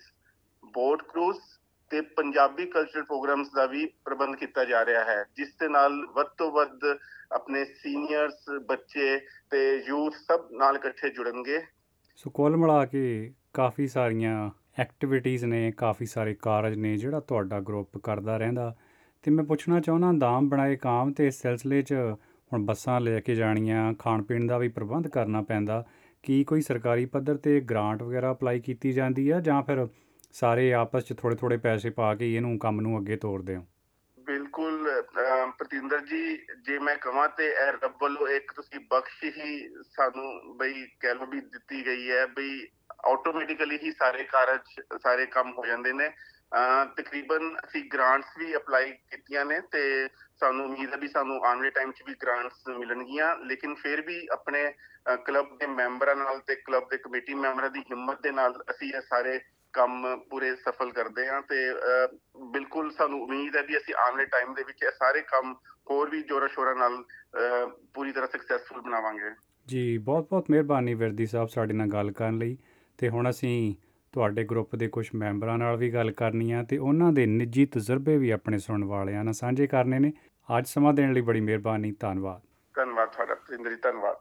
ਬੋਟ 0.66 1.04
ਕਰੂਜ਼ 1.04 1.40
ਤੇ 1.92 2.02
ਪੰਜਾਬੀ 2.02 2.66
ਕਲਚਰਲ 2.66 3.04
ਪ੍ਰੋਗਰਾਮਸ 3.04 3.48
ਦਾ 3.56 3.66
ਵੀ 3.66 3.86
ਪ੍ਰਬੰਧ 4.06 4.36
ਕੀਤਾ 4.36 4.64
ਜਾ 4.66 4.86
ਰਿਹਾ 4.86 5.04
ਹੈ, 5.04 5.24
ਜਿਸ 5.36 5.50
ਦੇ 5.60 5.68
ਨਾਲ 5.68 6.06
ਵੱਧ 6.16 6.28
ਤੋਂ 6.38 6.52
ਵੱਧ 6.52 6.86
ਆਪਣੇ 7.32 7.64
ਸੀਨੀਅਰਸ 7.66 8.50
ਬੱਚੇ 8.68 9.18
ਤੇ 9.52 9.60
ਯੂਥ 9.88 10.16
ਸਭ 10.16 10.48
ਨਾਲ 10.52 10.76
ਇਕੱਠੇ 10.76 11.10
ਜੁੜਨਗੇ। 11.10 11.60
ਸੋ 12.16 12.30
ਕੁੱਲ 12.30 12.58
ਮਿਲਾ 12.58 12.86
ਕੇ 12.86 13.34
ਕਾਫੀ 13.54 13.88
ਸਾਰੀਆਂ 13.88 14.50
ਐਕਟੀਵਿਟੀਜ਼ 14.80 15.46
ਨੇ, 15.46 15.72
ਕਾਫੀ 15.72 16.06
ਸਾਰੇ 16.06 16.36
ਕਾਰਜ 16.42 16.78
ਨੇ, 16.78 16.96
ਜਿਹੜਾ 16.98 17.20
ਤੁਹਾਡਾ 17.20 17.60
ਗਰੁੱਪ 17.60 17.98
ਕਰਦਾ 17.98 18.38
ਰਹਿੰਦਾ। 18.38 18.76
ਤੇ 19.24 19.32
ਮੈਂ 19.32 19.44
ਪੁੱਛਣਾ 19.44 19.80
ਚਾਹੁੰਦਾ, 19.80 20.12
ਦਾਮ 20.12 20.50
ਬਣਾਏ 20.50 20.76
ਕਾਮ 20.76 21.14
ਤੇ 21.14 21.28
ਇਸ 21.28 21.42
ਸਿਲਸਿਲੇ 21.42 21.82
'ਚ 21.82 21.94
ਹੁਣ 22.52 22.66
ਬੱਸਾਂ 22.66 23.00
ਲੈ 23.02 23.20
ਕੇ 23.20 23.36
ਜਾਣੀਆਂ 23.36 23.94
ਖਾਣ 23.94 24.22
ਪੀਣ 24.22 24.48
ਦਾ 24.48 24.58
ਵੀ 24.58 24.68
ਪ੍ਰਬੰਧ 24.68 25.08
ਕਰਨਾ 25.08 25.42
ਪੈਂਦਾ, 25.42 25.84
ਕੀ 26.24 26.44
ਕੋਈ 26.44 26.62
ਸਰਕਾਰੀ 26.62 27.06
ਪੱਧਰ 27.06 27.38
ਤੇ 27.38 27.60
ਗ੍ਰਾਂਟ 27.62 28.04
ਵਗੈਰਾ 28.04 28.32
ਅਪਲਾਈ 28.32 28.60
ਕੀਤੀ 28.60 28.92
ਜਾਂਦੀ 28.92 29.30
ਆ 29.30 29.40
ਜਾਂ 29.40 29.62
ਫਿਰ 29.64 29.88
ਸਾਰੇ 30.34 30.74
ਆਪਸ 30.74 31.04
'ਚ 31.04 31.14
ਥੋੜੇ 31.18 31.36
ਥੋੜੇ 31.36 31.58
ਪੈਸੇ 31.58 31.90
ਪਾ 31.90 32.16
ਕੇ 32.16 32.26
ਹੀ 32.26 32.36
ਇਹਨੂੰ 32.36 32.60
ਕੰਮ 32.60 32.82
ਨੂੰ 32.82 33.00
ਅੱਗੇ 33.00 33.16
ਤੋਰਦੇ 33.16 33.56
ਹੋ? 33.56 33.66
ਬਿਲਕੁਲ 34.20 34.90
ਅਹ, 34.92 35.52
ਪ੍ਰਤਿੰਦਰ 35.52 36.00
ਜੀ 36.00 36.38
ਜੇ 36.62 36.80
ਮੈਂ 36.80 36.96
ਕਹਾਂ 36.96 37.30
ਤੇ 37.30 37.46
ਇਹ 37.46 37.72
ਰੱਬ 37.84 37.94
ਵੱਲੋਂ 38.02 38.28
ਇੱਕ 38.28 38.54
ਤੁਸੀਂ 38.56 38.80
ਬਖਸ਼ 38.80 39.24
ਹੀ 39.24 39.70
ਸਾਨੂੰ 39.84 40.58
ਬਈ 40.58 40.88
ਕਹਿ 41.00 41.16
ਲਓ 41.16 41.26
ਵੀ 41.26 41.42
ਦਿੱਤੀ 41.42 41.86
ਗਈ 41.86 42.12
ਹੈ 42.12 42.26
ਬਈ 42.26 42.68
ਆਟੋਮੈਟਿਕਲੀ 43.06 43.80
ਹੀ 43.84 43.92
ਸਾਰੇ 43.92 44.24
ਕਾਰਜ 44.24 44.82
ਸਾਰੇ 45.02 45.26
ਕੰਮ 45.26 45.54
ਹੋ 45.58 45.66
ਜਾਂਦੇ 45.66 45.94
ਨੇ। 45.94 46.10
ਅਹ, 46.10 46.86
ਤਕਰੀਬਨ 46.98 47.58
ਅਸੀਂ 47.66 47.84
ਗ੍ਰਾਂਟਸ 47.94 48.38
ਵੀ 48.38 48.56
ਅਪਲਾਈ 48.56 48.92
ਕੀਤੀਆਂ 48.92 49.46
ਨੇ 49.46 49.60
ਤੇ 49.72 50.08
ਸਾਨੂੰ 50.40 50.66
ਉਮੀਦ 50.66 50.92
ਹੈ 50.92 50.98
ਵੀ 50.98 51.08
ਸਾਨੂੰ 51.08 51.46
ਆਉਣ 51.46 51.58
ਵਾਲੇ 51.58 51.70
ਟਾਈਮ 51.70 51.92
'ਚ 51.92 52.04
ਵੀ 52.08 52.14
ਗ੍ਰਾਂਟਸ 52.14 52.68
ਮਿਲਣਗੀਆਂ। 52.78 53.36
ਲੇਕਿਨ 53.36 53.76
ਫਿਰ 53.76 54.02
ਵੀ 54.02 54.28
ਆਪਣੇ 54.32 54.74
ਕਲੱਬ 55.26 55.58
ਦੇ 55.60 55.68
ਮੈਂਬਰਾਂ 55.68 56.16
ਨਾਲ 56.16 56.40
ਤੇ 56.40 56.56
ਕਲੱਬ 56.56 56.84
ਦੇ 56.92 56.98
ਕਮੇਟੀ 56.98 57.34
ਮੈਂਬਰਾਂ 57.34 57.70
ਦੀ 57.70 57.80
ਹਿੰਮਤ 57.80 58.22
ਦੇ 58.22 58.32
ਨਾਲ 58.32 58.64
ਅਸੀਂ 58.72 58.94
ਇਹ 58.94 59.02
ਸਾਰੇ 59.02 59.40
ਕੰਮ 59.74 60.06
ਪੂਰੇ 60.30 60.56
ਸਫਲ 60.56 60.92
ਕਰਦੇ 60.92 61.28
ਹਾਂ 61.28 61.42
ਤੇ 61.42 61.58
ਬਿਲਕੁਲ 62.52 62.92
ਸਾਨੂੰ 62.92 63.22
ਉਮੀਦ 63.24 63.56
ਹੈ 63.56 63.62
ਵੀ 63.62 63.78
ਅਸੀਂ 63.78 63.94
ਆਉਣ 63.96 64.12
ਵਾਲੇ 64.12 64.26
ਟਾਈਮ 64.26 64.54
ਦੇ 64.54 64.64
ਵਿੱਚ 64.64 64.84
ਇਹ 64.84 64.92
ਸਾਰੇ 64.92 65.22
ਕੰਮ 65.22 65.54
ਹੋਰ 65.92 66.10
ਵੀ 66.10 66.22
ਜੋਰਾਂ 66.24 66.48
ਸ਼ੋਰਾਂ 66.48 66.76
ਨਾਲ 66.76 67.04
ਪੂਰੀ 67.94 68.12
ਤਰ੍ਹਾਂ 68.12 68.28
ਸਕਸੈਸਫੁਲ 68.28 68.82
ਬਣਾਵਾਂਗੇ। 68.82 69.32
ਜੀ 69.68 69.98
ਬਹੁਤ 69.98 70.28
ਬਹੁਤ 70.30 70.50
ਮਿਹਰਬਾਨੀ 70.50 70.94
ਵਿਰਦੀ 70.94 71.26
ਸਾਹਿਬ 71.26 71.48
ਸਾਡੇ 71.48 71.74
ਨਾਲ 71.74 71.88
ਗੱਲ 71.88 72.12
ਕਰਨ 72.12 72.38
ਲਈ 72.38 72.58
ਤੇ 73.00 73.10
ਹੁਣ 73.10 73.30
ਅਸੀਂ 73.30 73.74
ਤੁਹਾਡੇ 74.14 74.44
ਗਰੁੱਪ 74.44 74.76
ਦੇ 74.76 74.88
ਕੁਝ 74.88 75.08
ਮੈਂਬਰਾਂ 75.16 75.58
ਨਾਲ 75.58 75.78
ਵੀ 75.78 75.90
ਗੱਲ 75.94 76.12
ਕਰਨੀ 76.12 76.52
ਆ 76.52 76.64
ਤੇ 76.64 76.78
ਉਹਨਾਂ 76.78 77.12
ਦੇ 77.12 77.26
ਨਿੱਜੀ 77.26 77.66
ਤਜਰਬੇ 77.66 78.18
ਵੀ 78.18 78.30
ਆਪਣੇ 78.30 78.58
ਸੁਣਨ 78.58 78.84
ਵਾਲਿਆਂ 78.84 79.24
ਨਾਲ 79.24 79.34
ਸਾਂਝੇ 79.34 79.68
ਕਰਨੇ 79.68 80.00
ਨੇ। 80.00 80.12
ਅੱਜ 80.58 80.68
ਸਮਾਂ 80.68 80.94
ਦੇਣ 80.94 81.14
ਲਈ 81.14 81.22
ਬੜੀ 81.22 81.42
ਮਿਹਰਬਾਨੀ 81.42 81.92
ਧੰਨਵਾਦ। 82.00 82.42
ਧੰਨਵਾਦ 82.76 83.10
ਤੁਹਾਡਾ 83.10 83.36
ਪ੍ਰਤਿੰਦਰ 83.36 83.70
ਜੀ 83.70 83.76
ਧੰਨਵਾਦ। 83.84 84.18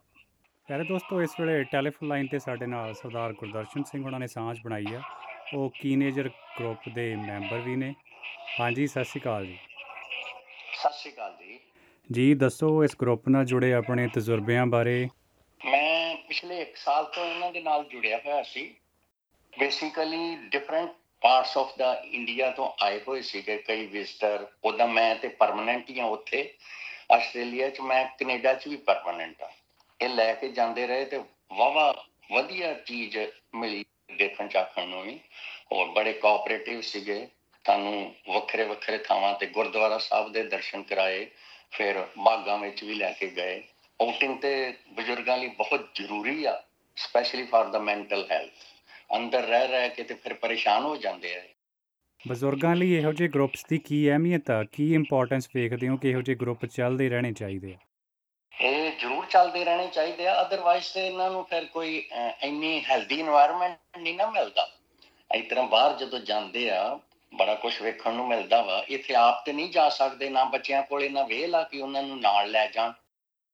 ਪਿਆਰੇ 0.68 0.84
ਦੋਸਤੋ 0.84 1.20
ਇਸ 1.22 1.30
ਵੇਲੇ 1.40 1.62
ਟੈਲੀਫੋਨ 1.72 2.08
ਲਾਈਨ 2.08 2.26
ਤੇ 2.26 2.38
ਸਾਡੇ 2.38 2.66
ਨਾਲ 2.66 2.92
ਸਰਦਾਰ 2.94 3.32
ਗੁਰਦਰਸ਼ਨ 3.32 3.82
ਸਿੰਘ 3.82 4.04
ਉਹਨਾਂ 4.04 4.20
ਨੇ 4.20 4.26
ਸਾਂਝ 4.26 4.56
ਬਣਾਈ 4.64 4.94
ਆ। 4.94 5.00
ਉਹ 5.54 5.70
ਕੀਨੇਜਰ 5.80 6.28
ਗਰੁੱਪ 6.28 6.88
ਦੇ 6.88 7.16
ਮੈਂਬਰ 7.16 7.58
ਵੀ 7.58 7.76
ਨੇ। 7.76 7.94
ਹਾਂਜੀ 8.60 8.86
ਸਤਿ 8.86 9.04
ਸ਼੍ਰੀ 9.04 9.20
ਅਕਾਲ 9.20 9.46
ਜੀ। 9.46 9.58
ਸਤਿ 10.72 10.98
ਸ਼੍ਰੀ 10.98 11.12
ਅਕਾਲ 11.12 11.36
ਜੀ। 11.40 11.58
ਜੀ 12.12 12.34
ਦੱਸੋ 12.34 12.84
ਇਸ 12.84 12.96
ਗਰੁੱਪ 13.00 13.28
ਨਾਲ 13.28 13.44
ਜੁੜੇ 13.44 13.72
ਆਪਣੇ 13.74 14.08
ਤਜਰਬਿਆਂ 14.08 14.66
ਬਾਰੇ। 14.66 15.08
ਮੈਂ 15.60 16.16
ਪਿਛਲੇ 16.28 16.60
1 16.60 16.76
ਸਾਲ 16.76 17.04
ਤੋਂ 17.04 17.26
ਇਹਨਾਂ 17.26 17.52
ਦੇ 17.52 17.62
ਨਾਲ 17.62 17.84
ਜੁੜਿਆ 17.84 18.18
ਹੋਇਆ 18.18 18.42
ਸੀ। 18.42 18.74
Basically 19.58 20.36
different 20.48 20.90
parts 21.20 21.56
of 21.58 21.76
the 21.78 22.02
India 22.04 22.50
ਤੋਂ 22.50 22.70
ਆਏ 22.82 23.00
ਹੋਏ 23.08 23.22
ਸੀਗੇ। 23.22 23.58
ਕਈ 23.58 23.86
ਵਿਜ਼ਟਰ 23.86 24.46
ਉਹਦਾ 24.64 24.86
ਮੈਂ 24.86 25.14
ਤੇ 25.16 25.28
ਪਰਮਨੈਂਟ 25.28 25.90
ਹੀ 25.90 25.98
ਆ 26.00 26.04
ਉੱਥੇ। 26.04 26.52
ਆਸਟ੍ਰੇਲੀਆ 27.12 27.70
'ਚ 27.70 27.80
ਮੈਂ 27.80 28.04
ਕੈਨੇਡਾ 28.18 28.54
'ਚ 28.54 28.68
ਵੀ 28.68 28.76
ਪਰਮਨੈਂਟ 28.76 29.42
ਆ 29.42 29.50
ਇਹ 30.00 30.08
ਲੈ 30.08 30.32
ਕੇ 30.34 30.48
ਜਾਂਦੇ 30.48 30.86
ਰਹੇ 30.86 31.04
ਤੇ 31.04 31.18
ਵਾਵਾ 31.52 32.04
ਵਧੀਆ 32.32 32.74
ਚੀਜ਼ 32.74 33.18
ਮਿਲੀ। 33.54 33.84
ਦੇਖਣ 34.18 34.48
ਚਾਖਣ 34.48 34.88
ਨੂੰ 34.88 35.02
ਵੀ। 35.02 35.20
ਔਰ 35.72 35.86
ਬੜੇ 35.86 36.12
ਕੋਆਪਰੇਟਿਵ 36.12 36.80
ਸੀਗੇ। 36.80 37.28
ਸਾਨੂੰ 37.66 38.14
ਵੱਖਰੇ 38.28 38.64
ਵੱਖਰੇ 38.64 38.98
ਥਾਵਾਂ 38.98 39.34
ਤੇ 39.34 39.46
ਗੁਰਦੁਆਰਾ 39.46 39.98
ਸਾਹਿਬ 39.98 40.32
ਦੇ 40.32 40.42
ਦਰਸ਼ਨ 40.42 40.82
ਕਰਾਏ। 40.82 41.26
ਫਿਰ 41.70 42.06
ਬਾਗਾਂ 42.18 42.58
ਵਿੱਚ 42.58 42.84
ਵੀ 42.84 42.94
ਲੈ 42.94 43.12
ਕੇ 43.12 43.26
ਗਏ। 43.26 43.62
ਆਊਟਿੰਗ 44.00 44.38
ਤੇ 44.38 44.74
ਬਜ਼ੁਰਗਾਂ 44.92 45.38
ਲਈ 45.38 45.46
ਬਹੁਤ 45.46 45.88
ਜ਼ਰੂਰੀ 45.94 46.44
ਆ 46.44 46.62
specially 46.96 47.46
for 47.46 47.68
the 47.68 47.78
mental 47.78 48.28
health 48.30 48.52
ਅੰਦਰ 49.16 49.42
ਰਹਿ 49.42 49.68
ਰਹਿ 49.68 49.90
ਕੇ 49.90 50.02
ਤੇ 50.02 50.14
ਫਿਰ 50.14 50.34
ਪਰੇਸ਼ਾਨ 50.34 50.82
ਹੋ 50.82 50.96
ਜਾਂਦੇ 50.96 51.36
ਆ। 51.36 51.42
ਬਜ਼ੁਰਗਾਂ 52.28 52.76
ਲਈ 52.76 52.92
ਇਹੋ 52.92 53.12
ਜਿਹੇ 53.12 53.28
ਗਰੁੱਪਸ 53.28 53.64
ਦੀ 53.68 53.78
ਕੀ 53.78 54.10
ਅਹਿਮੀਅਤ 54.10 54.50
ਆ? 54.50 54.64
ਕੀ 54.64 54.94
ਇੰਪੋਰਟੈਂਸ 54.94 55.48
ਵੇਖਦੇ 55.54 55.88
ਹੋ 55.88 55.96
ਕਿ 55.96 56.10
ਇਹੋ 56.10 56.22
ਜਿਹੇ 56.22 56.36
ਗਰੁੱਪ 56.36 56.66
ਚੱਲਦੇ 56.66 57.08
ਰਹਿਣੇ 57.08 57.32
ਚਾਹੀਦੇ 57.32 57.72
ਆ? 57.72 57.76
ਇਹ 58.60 58.90
ਜ਼ਰੂਰ 59.00 59.26
ਚੱਲਦੇ 59.26 59.64
ਰਹਿਣੇ 59.64 59.86
ਚਾਹੀਦੇ 59.86 60.26
ਆ 60.28 60.40
ਅਦਰਵਾਇਜ਼ 60.40 60.92
ਤੇ 60.94 61.06
ਇਹਨਾਂ 61.06 61.30
ਨੂੰ 61.30 61.44
ਫਿਰ 61.44 61.64
ਕੋਈ 61.64 62.02
ਇੰਨੀ 62.42 62.82
ਹੈਲਦੀ 62.84 63.20
এনवायरमेंट 63.22 64.00
ਨਹੀਂ 64.00 64.14
ਨਾ 64.14 64.26
ਮਿਲਦਾ। 64.30 64.68
ਇਸ 65.30 65.46
ਤਰ੍ਹਾਂ 65.50 65.64
ਬਾਹਰ 65.66 65.96
ਜਦੋਂ 65.96 66.18
ਜਾਂਦੇ 66.20 66.68
ਆ, 66.70 66.98
ਬੜਾ 67.32 67.54
ਕੁਝ 67.54 67.72
ਵੇਖਣ 67.82 68.14
ਨੂੰ 68.14 68.26
ਮਿਲਦਾ 68.28 68.60
ਵਾ, 68.62 68.82
ਇੱਥੇ 68.88 69.14
ਆਪ 69.14 69.44
ਤੇ 69.44 69.52
ਨਹੀਂ 69.52 69.70
ਜਾ 69.70 69.88
ਸਕਦੇ, 69.88 70.28
ਨਾ 70.28 70.44
ਬੱਚਿਆਂ 70.44 70.82
ਕੋਲ 70.82 71.04
ਇਹਨਾਂ 71.04 71.24
ਵੇਲ 71.24 71.54
ਆ 71.54 71.62
ਕਿ 71.62 71.80
ਉਹਨਾਂ 71.80 72.02
ਨੂੰ 72.02 72.20
ਨਾਲ 72.20 72.50
ਲੈ 72.50 72.66
ਜਾਣ। 72.66 72.92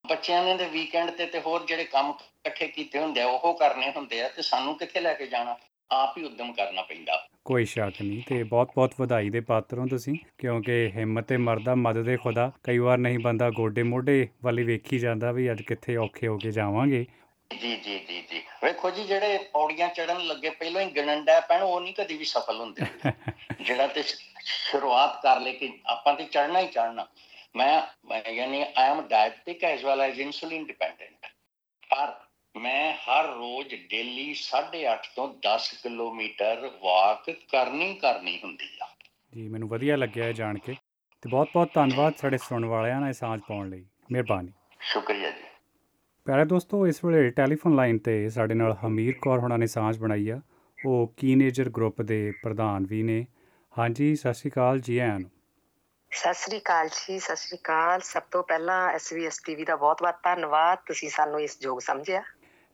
ਬੱਚਿਆਂ 0.05 0.43
ਨੇ 0.45 0.57
ਦੇ 0.57 0.65
ਵੀਕਐਂਡ 0.65 1.11
ਤੇ 1.11 1.27
ਤੇ 1.27 1.41
ਹੋਰ 1.41 1.65
ਜਿਹੜੇ 1.67 1.85
ਕੰਮ 1.85 2.13
ਇਕੱਠੇ 2.47 2.67
ਕੀਤੇ 2.69 2.99
ਹੁੰਦੇ 2.99 3.23
ਆ, 3.23 3.27
ਉਹ 3.27 3.55
ਕਰਨੇ 3.55 3.93
ਹੁੰਦੇ 3.97 4.23
ਆ 4.23 4.29
ਤੇ 4.29 4.43
ਸਾਨੂੰ 4.43 4.77
ਕਿੱਥੇ 4.79 5.01
ਲੈ 5.01 5.15
ਕੇ 5.15 5.27
ਜਾਣਾ? 5.27 5.57
ਆਪ 5.91 6.19
ਹੀ 6.19 6.25
ਉਦਮ 6.25 6.53
ਕਰਨਾ 6.53 6.83
ਪੈਂਦਾ। 6.83 7.27
ਕੋਈ 7.47 7.65
ਸ਼ੱਕ 7.65 8.03
ਨਹੀਂ 8.03 8.23
ਤੇ 8.27 8.43
ਬਹੁਤ-ਬਹੁਤ 8.43 8.95
ਵਧਾਈ 9.01 9.31
ਦੇ 9.31 9.41
ਪਾਤਰ 9.41 9.79
ਹੋ 9.79 9.87
ਤੁਸੀਂ 9.87 10.15
ਕਿਉਂਕਿ 10.39 10.93
ਹਿੰਮਤ 10.97 11.25
ਤੇ 11.25 11.37
ਮਰਦਾ 11.37 11.75
ਮਦਦੇ 11.75 12.17
ਖੁਦਾ। 12.17 12.53
ਕਈ 12.63 12.79
ਵਾਰ 12.79 12.99
ਨਹੀਂ 12.99 13.19
ਬੰਦਾ 13.19 13.51
ਗੋਡੇ 13.51 13.83
ਮੋਢੇ 13.83 14.29
ਵਾਲੀ 14.43 14.65
ਵੇਖੀ 14.65 14.99
ਜਾਂਦਾ 14.99 15.33
ਵੀ 15.33 15.53
ਅੱਜ 15.53 15.63
ਕਿੱਥੇ 15.63 15.97
ਔਖੇ 15.97 16.27
ਹੋ 16.27 16.39
ਕੇ 16.39 16.51
ਜਾਵਾਂਗੇ। 16.51 17.07
ਜੀ 17.61 17.77
ਜੀ 17.77 17.99
ਜੀ 18.09 18.25
ਜੀ। 18.31 18.43
ਵੇਖੋ 18.65 18.91
ਜੀ 18.91 19.05
ਜਿਹੜੇ 19.05 19.39
ਪੌੜੀਆਂ 19.39 19.89
ਚੜਨ 19.89 20.27
ਲੱਗੇ 20.27 20.51
ਪਹਿਲਾਂ 20.51 20.83
ਹੀ 20.83 20.91
ਗਿਣਨ 20.91 21.25
ਡੈ 21.25 21.41
ਪੈਣ 21.41 21.63
ਉਹ 21.63 21.81
ਨਹੀਂ 21.81 21.95
ਕਦੀ 21.95 22.17
ਵੀ 22.17 22.25
ਸਫਲ 22.25 22.61
ਹੁੰਦੇ। 22.61 22.83
ਜਿਹੜਾ 23.61 23.87
ਤੇ 23.87 24.03
ਸ਼ੁਰੂਆਤ 24.45 25.23
ਕਰ 25.23 25.41
ਲੈ 25.41 25.53
ਕਿ 25.53 25.79
ਆਪਾਂ 25.87 26.15
ਤੇ 26.15 26.25
ਚੜਨਾ 26.25 26.61
ਹੀ 26.61 26.67
ਚੜਨਾ 26.67 27.07
ਮੈਂ 27.57 27.83
ਮੈਂ- 28.09 28.33
ਯਾਨੀ 28.33 28.63
I 28.63 28.73
am 28.79 29.01
diabetic 29.01 29.65
as 29.65 29.85
well 29.85 30.01
as 30.01 30.19
insulin 30.19 30.65
dependent 30.65 31.27
ਪਰ 31.91 32.26
ਮੈਂ 32.57 32.95
ਹਰ 32.95 33.27
ਰੋਜ਼ 33.29 33.75
ਡੇਲੀ 33.75 34.35
8.5 34.35 35.07
ਤੋਂ 35.17 35.35
10 35.43 35.75
ਕਿਲੋਮੀਟਰ 35.83 36.71
ਵਾਕ 36.83 37.31
ਕਰਨੀ 37.31 37.95
ਕਰਨੀ 37.95 38.39
ਹੁੰਦੀ 38.45 38.69
ਆ। 38.83 38.89
ਜੀ 39.35 39.49
ਮੈਨੂੰ 39.49 39.69
ਵਧੀਆ 39.69 39.97
ਲੱਗਿਆ 39.97 40.29
ਇਹ 40.29 40.35
ਜਾਣ 40.35 40.59
ਕੇ 40.59 40.73
ਤੇ 41.23 41.29
ਬਹੁਤ-ਬਹੁਤ 41.29 41.69
ਧੰਨਵਾਦ 41.75 42.15
ਸਾਡੇ 42.17 42.39
ਸੁਣਨ 42.39 42.65
ਵਾਲਿਆਂ 42.65 43.01
ਨਾਲ 43.01 43.09
ਇਹ 43.09 43.15
ਸਾਂਝ 43.15 43.41
ਪਾਉਣ 43.49 43.69
ਲਈ। 43.71 43.87
ਮਿਹਰਬਾਨੀ। 44.13 44.53
ਸ਼ੁਕਰੀਆ 44.81 45.31
ਜੀ। 45.31 45.43
ਪਿਆਰੇ 46.27 46.45
ਦੋਸਤੋ 46.45 46.87
ਇਸ 46.87 47.05
ਵੇਲੇ 47.05 47.31
ਟੈਲੀਫੋਨ 47.31 47.75
ਲਾਈਨ 47.75 47.99
ਤੇ 47.99 48.29
ਸਾਡੇ 48.29 48.55
ਨਾਲ 48.55 48.77
ਹਮੀਰ 48.87 49.15
ਕੌਰ 49.23 49.39
ਹੁਣਾਂ 49.39 49.59
ਨੇ 49.59 49.67
ਸਾਂਝ 49.67 49.99
ਬਣਾਈ 49.99 50.29
ਆ। 50.29 50.41
ਉਹ 50.87 51.15
ਕੀਨੇਜਰ 51.17 51.69
ਗਰੁੱਪ 51.69 52.03
ਦੇ 52.03 52.33
ਪ੍ਰਧਾਨ 52.43 52.87
ਵੀ 52.87 53.03
ਨੇ। 53.03 53.27
ਹਾਂਜੀ 53.79 54.17
ਸਤਿ 54.17 54.35
ਸ਼੍ਰੀ 54.35 54.51
ਅਕਾਲ 54.51 54.81
ਜੀ 54.81 54.99
ਆਇਆਂ 54.99 55.21
ਨੂੰ। 55.21 55.31
ਸਤਿ 56.11 56.35
ਸ੍ਰੀ 56.35 56.59
ਅਕਾਲ 56.59 56.89
ਜੀ 56.89 57.19
ਸਤਿ 57.19 57.37
ਸ੍ਰੀ 57.37 57.59
ਅਕਾਲ। 57.59 58.01
ਸਭ 58.01 58.23
ਤੋਂ 58.31 58.43
ਪਹਿਲਾਂ 58.43 58.91
ਐਸਵੀਐਸ 58.91 59.41
ਟੀਵੀ 59.47 59.65
ਦਾ 59.65 59.77
ਬਹੁਤ-ਬਹੁਤ 59.77 60.15
ਧੰਨਵਾਦ। 60.23 60.79
ਤੁਸੀਂ 60.87 61.11
ਸਾਨੂੰ 61.11 61.41
ਇਸ 61.41 61.59
ਯੋਗ 61.63 61.79
ਸਮਝਿਆ। 61.79 62.23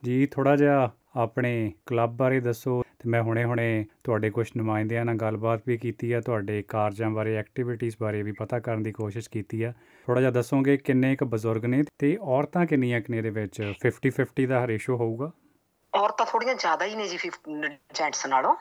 ਜੀ 0.04 0.26
ਥੋੜਾ 0.26 0.56
ਜਿਹਾ 0.56 0.90
ਆਪਣੇ 1.16 1.73
ਕਲੱਬ 1.87 2.11
ਬਾਰੇ 2.11 2.40
ਦੱਸੋ 2.40 2.82
ਤੇ 2.99 3.09
ਮੈਂ 3.09 3.23
ਹੁਣੇ-ਹੁਣੇ 3.23 3.87
ਤੁਹਾਡੇ 4.04 4.30
ਕੁਝ 4.30 4.50
ਨੁਮਾਇੰਦਿਆਂ 4.56 5.04
ਨਾਲ 5.04 5.14
ਗੱਲਬਾਤ 5.14 5.62
ਵੀ 5.66 5.76
ਕੀਤੀ 5.76 6.12
ਆ 6.12 6.21
ਤੁਹਾਡੇ 6.21 6.62
ਕਾਰਜਾਂ 6.62 7.11
ਬਾਰੇ 7.11 7.37
ਐਕਟੀਵਿਟੀਜ਼ 7.37 7.97
ਬਾਰੇ 8.00 8.23
ਵੀ 8.23 8.32
ਪਤਾ 8.32 8.59
ਕਰਨ 8.59 8.82
ਦੀ 8.82 8.92
ਕੋਸ਼ਿਸ਼ 8.92 9.30
ਕੀਤੀ 9.30 9.62
ਆ। 9.62 9.73
ਥੋੜਾ 10.06 10.21
ਜਿਹਾ 10.21 10.30
ਦੱਸੋਗੇ 10.30 10.76
ਕਿੰਨੇ 10.76 11.12
ਇੱਕ 11.12 11.25
ਬਜ਼ੁਰਗ 11.25 11.64
ਨੇ 11.64 11.85
ਤੇ 11.99 12.18
ਔਰਤਾਂ 12.21 12.66
ਕਿੰਨੀਆਂ 12.66 13.00
ਕਿੰਨੇ 13.00 13.23
ਦੇ 13.23 13.30
ਵਿੱਚ? 13.30 13.73
50 13.87 14.11
50 14.16 14.47
ਦਾ 14.47 14.66
ਰੇਸ਼ੋ 14.66 14.97
ਹੋਊਗਾ। 14.97 15.30
ਔਰਤਾਂ 15.94 16.26
ਥੋੜੀਆਂ 16.26 16.54
ਜ਼ਿਆਦਾ 16.54 16.85
ਹੀ 16.85 16.97
ਨੇ 16.97 17.09
ਜੀ 17.09 17.18
ਜੈਂਟਸ 17.94 18.26
ਨਾਲੋਂ। 18.26 18.56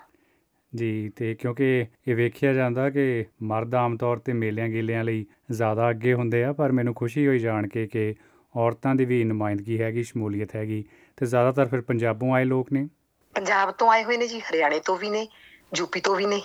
ਜੀ 0.75 1.09
ਤੇ 1.15 1.35
ਕਿਉਂਕਿ 1.35 1.85
ਇਹ 2.07 2.15
ਵੇਖਿਆ 2.15 2.53
ਜਾਂਦਾ 2.53 2.89
ਕਿ 2.89 3.25
ਮਰਦ 3.43 3.75
ਆਮ 3.75 3.97
ਤੌਰ 3.97 4.17
ਤੇ 4.17 4.33
ਮੇਲਿਆਂ 4.33 4.69
ਗੇਲਿਆਂ 4.69 5.03
ਲਈ 5.03 5.25
ਜ਼ਿਆਦਾ 5.51 5.89
ਅੱਗੇ 5.89 6.13
ਹੁੰਦੇ 6.13 6.43
ਆ 6.43 6.53
ਪਰ 6.53 6.71
ਮੈਨੂੰ 6.71 6.93
ਖੁਸ਼ੀ 6.93 7.27
ਹੋਈ 7.27 7.39
ਜਾਣ 7.39 7.67
ਕੇ 7.67 7.87
ਕਿ 7.87 8.15
ਔਰਤਾਂ 8.55 8.95
ਦੀ 8.95 9.05
ਵੀ 9.05 9.23
ਨੁਮਾਇੰਦਗੀ 9.23 9.81
ਹੈਗੀ 9.81 10.03
ਸ਼ਮੂਲੀਅਤ 10.03 10.55
ਹੈਗੀ। 10.55 10.83
ਤੇ 11.17 11.25
ਜ਼ਿਆਦਾਤਰ 11.25 11.65
ਫਿਰ 11.65 11.81
ਪੰਜਾਬੋਂ 11.81 12.33
ਆਏ 12.33 12.45
ਲੋਕ 12.45 12.71
ਨੇ। 12.73 12.87
ਪੰਜਾਬ 13.35 13.71
ਤੋਂ 13.71 13.91
ਆਏ 13.91 14.03
ਹੋਏ 14.03 14.17
ਨੇ 14.17 14.27
ਜੀ 14.27 14.39
ਹਰਿਆਣੇ 14.39 14.79
ਤੋਂ 14.79 14.97
ਵੀ 14.97 15.09
ਨੇ 15.09 15.27
ਯੂਪੀ 15.75 16.01
ਤੋਂ 16.01 16.15
ਵੀ 16.15 16.25
ਨੇ। 16.25 16.41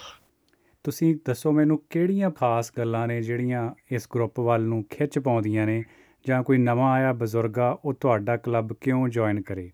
ਤੁਸੀਂ 0.84 1.16
ਦੱਸੋ 1.24 1.52
ਮੈਨੂੰ 1.52 1.82
ਕਿਹੜੀਆਂ 1.90 2.30
ਖਾਸ 2.30 2.72
ਗੱਲਾਂ 2.78 3.06
ਨੇ 3.08 3.22
ਜਿਹੜੀਆਂ 3.22 3.74
ਇਸ 3.92 4.08
ਗਰੁੱਪ 4.14 4.40
ਵੱਲ 4.40 4.62
ਨੂੰ 4.62 4.84
ਖਿੱਚ 4.90 5.18
ਪਾਉਂਦੀਆਂ 5.18 5.66
ਨੇ 5.66 5.84
ਜਾਂ 6.26 6.42
ਕੋਈ 6.42 6.58
ਨਵਾਂ 6.58 6.92
ਆਇਆ 6.92 7.12
ਬਜ਼ੁਰਗਾ 7.12 7.78
ਉਹ 7.84 7.94
ਤੁਹਾਡਾ 7.94 8.36
ਕਲੱਬ 8.36 8.72
ਕਿਉਂ 8.72 9.08
ਜੁਆਇਨ 9.08 9.42
ਕਰੇ? 9.42 9.70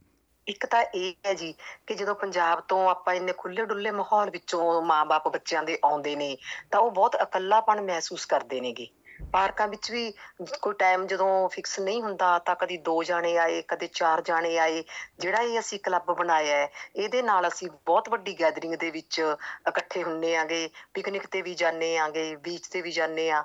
ਇੱਕ 0.48 0.66
ਤਾਂ 0.66 0.82
ਇਹ 0.82 1.14
ਹੈ 1.26 1.34
ਜੀ 1.34 1.54
ਕਿ 1.86 1.94
ਜਦੋਂ 1.94 2.14
ਪੰਜਾਬ 2.14 2.60
ਤੋਂ 2.60 2.90
ਆਪਾਂ 2.90 3.14
ਇੰਨੇ 3.14 3.32
ਖੁੱਲੇ 3.36 3.66
ਡੁੱਲੇ 3.66 3.90
ਮਾਹੌਲ 3.90 4.30
ਵਿੱਚੋਂ 4.30 4.82
ਮਾਪੇ 4.82 5.30
ਬੱਚਿਆਂ 5.30 5.62
ਦੇ 5.62 5.78
ਆਉਂਦੇ 5.84 6.16
ਨੇ 6.16 6.36
ਤਾਂ 6.70 6.80
ਉਹ 6.80 6.90
ਬਹੁਤ 6.90 7.16
ਇਕੱਲਾਪਣ 7.22 7.80
ਮਹਿਸੂਸ 7.80 8.26
ਕਰਦੇ 8.26 8.60
ਨੇਗੇ। 8.60 8.86
ਪਾਰਕਾਂ 9.30 9.66
ਵਿੱਚ 9.68 9.90
ਵੀ 9.90 10.12
ਕੋਈ 10.62 10.74
ਟਾਈਮ 10.78 11.06
ਜਦੋਂ 11.06 11.48
ਫਿਕਸ 11.48 11.78
ਨਹੀਂ 11.80 12.02
ਹੁੰਦਾ 12.02 12.38
ਤਾਂ 12.38 12.54
ਕਦੀ 12.54 12.76
ਦੋ 12.76 13.02
ਜਾਣੇ 13.02 13.36
ਆਏ, 13.38 13.62
ਕਦੇ 13.62 13.86
ਚਾਰ 13.86 14.22
ਜਾਣੇ 14.22 14.56
ਆਏ, 14.58 14.82
ਜਿਹੜਾ 15.18 15.42
ਇਹ 15.42 15.58
ਅਸੀਂ 15.60 15.78
ਕਲੱਬ 15.80 16.12
ਬਣਾਇਆ 16.12 16.56
ਹੈ, 16.56 16.68
ਇਹਦੇ 16.96 17.22
ਨਾਲ 17.22 17.48
ਅਸੀਂ 17.48 17.68
ਬਹੁਤ 17.86 18.08
ਵੱਡੀ 18.08 18.38
ਗੈਦਰਿੰਗ 18.40 18.74
ਦੇ 18.74 18.90
ਵਿੱਚ 18.90 19.20
ਇਕੱਠੇ 19.68 20.02
ਹੁੰਨੇ 20.02 20.34
ਆਂਗੇ 20.36 20.68
ਪਿਕਨਿਕ 20.94 21.26
ਤੇ 21.26 21.42
ਵੀ 21.42 21.54
ਜਾਂਦੇ 21.54 21.96
ਆਂਗੇ 21.96 22.34
ਬੀਚ 22.36 22.66
ਤੇ 22.66 22.82
ਵੀ 22.82 22.92
ਜਾਂਦੇ 22.92 23.30
ਆ। 23.30 23.44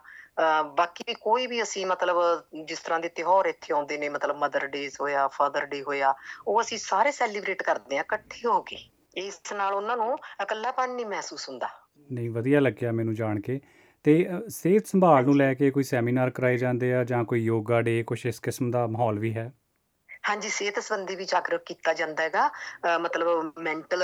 ਬਾਕੀ 0.76 1.14
ਕੋਈ 1.14 1.48
ਵੀ 1.48 1.62
ਅਸੀਂ 1.64 1.86
ਮਤਲਬ 1.86 2.18
ਜਿਸ 2.66 2.80
ਤਰ੍ਹਾਂ 2.80 3.00
ਦੇ 3.00 3.10
ਤਿਉਹਾਰ 3.10 3.46
ਇੱਥੇ 3.46 3.74
ਆਉਂਦੇ 3.74 3.98
ਨੇ, 3.98 4.10
ਮਤਲਬ 4.10 4.38
ਮਦਰ 4.38 4.68
ਡੇਜ਼ 4.68 4.96
ਹੋਇਆ 5.02 5.28
ਫਾਦਰ 5.28 5.66
ਡੇ 5.66 5.82
ਹੋਇਆ, 5.84 6.14
ਉਹ 6.48 6.62
ਅਸੀਂ 6.62 6.78
ਸਾਰੇ 6.78 7.12
ਸੈਲੀਬ੍ਰੇਟ 7.12 7.64
ਕਰਦੇ 7.64 7.98
ਆ, 7.98 8.02
ਇਕੱਠੇ 8.02 8.48
ਹੋ 8.48 8.62
ਕੇ। 8.62 8.78
ਇਸ 9.18 9.42
ਨਾਲ 9.54 9.74
ਉਹਨਾਂ 9.74 9.98
ਨੂੰ 9.98 10.18
ਇਕੱਲਾਪਨ 10.44 10.90
ਨਹੀਂ 10.90 11.06
ਮਹਿਸੂਸ 11.06 11.50
ਹੁੰਦਾ। 11.50 11.70
ਨਹੀਂ, 12.12 12.30
ਵਧੀਆ 12.30 12.60
ਲੱਗਿਆ 12.60 12.92
ਮੈਨੂੰ 12.92 13.14
ਜਾਣ 13.14 13.40
ਕੇ। 13.40 13.60
ਤੇ 14.06 14.28
ਸਿਹਤ 14.50 14.86
ਸੰਭਾਲ 14.88 15.26
ਨੂੰ 15.26 15.36
ਲੈ 15.38 15.54
ਕੇ 15.54 15.72
ਕੋਈ 15.72 15.84
ਸੈਮੀਨਾਰ 15.84 16.30
ਕਰਾਏ 16.30 16.58
ਜਾਂਦੇ 16.58 16.94
ਆ 16.94 17.04
ਜਾਂ 17.04 17.24
ਕੋਈ 17.24 17.44
ਯੋਗਾ 17.44 17.82
ਡੇ 17.82 18.04
ਕੁਝ 18.04 18.26
ਇਸ 18.26 18.40
ਕਿਸਮ 18.40 18.72
ਦਾ 18.72 18.86
ਮਾਹੌਲ 18.88 19.20
ਵੀ 19.20 19.34
ਹੈ? 19.34 19.52
ਹਾਂਜੀ, 20.28 20.50
ਸਿਹਤ 20.50 20.80
ਸੰਬੰਧੀ 20.80 21.16
ਵੀ 21.16 21.26
ਜਾਗਰੂਕ 21.26 21.62
ਕੀਤਾ 21.66 21.94
ਜਾਂਦਾ 21.94 22.24
ਹੈਗਾ। 22.24 22.98
ਮਤਲਬ 23.02 23.52
ਮੈਂਟਲ 23.60 24.04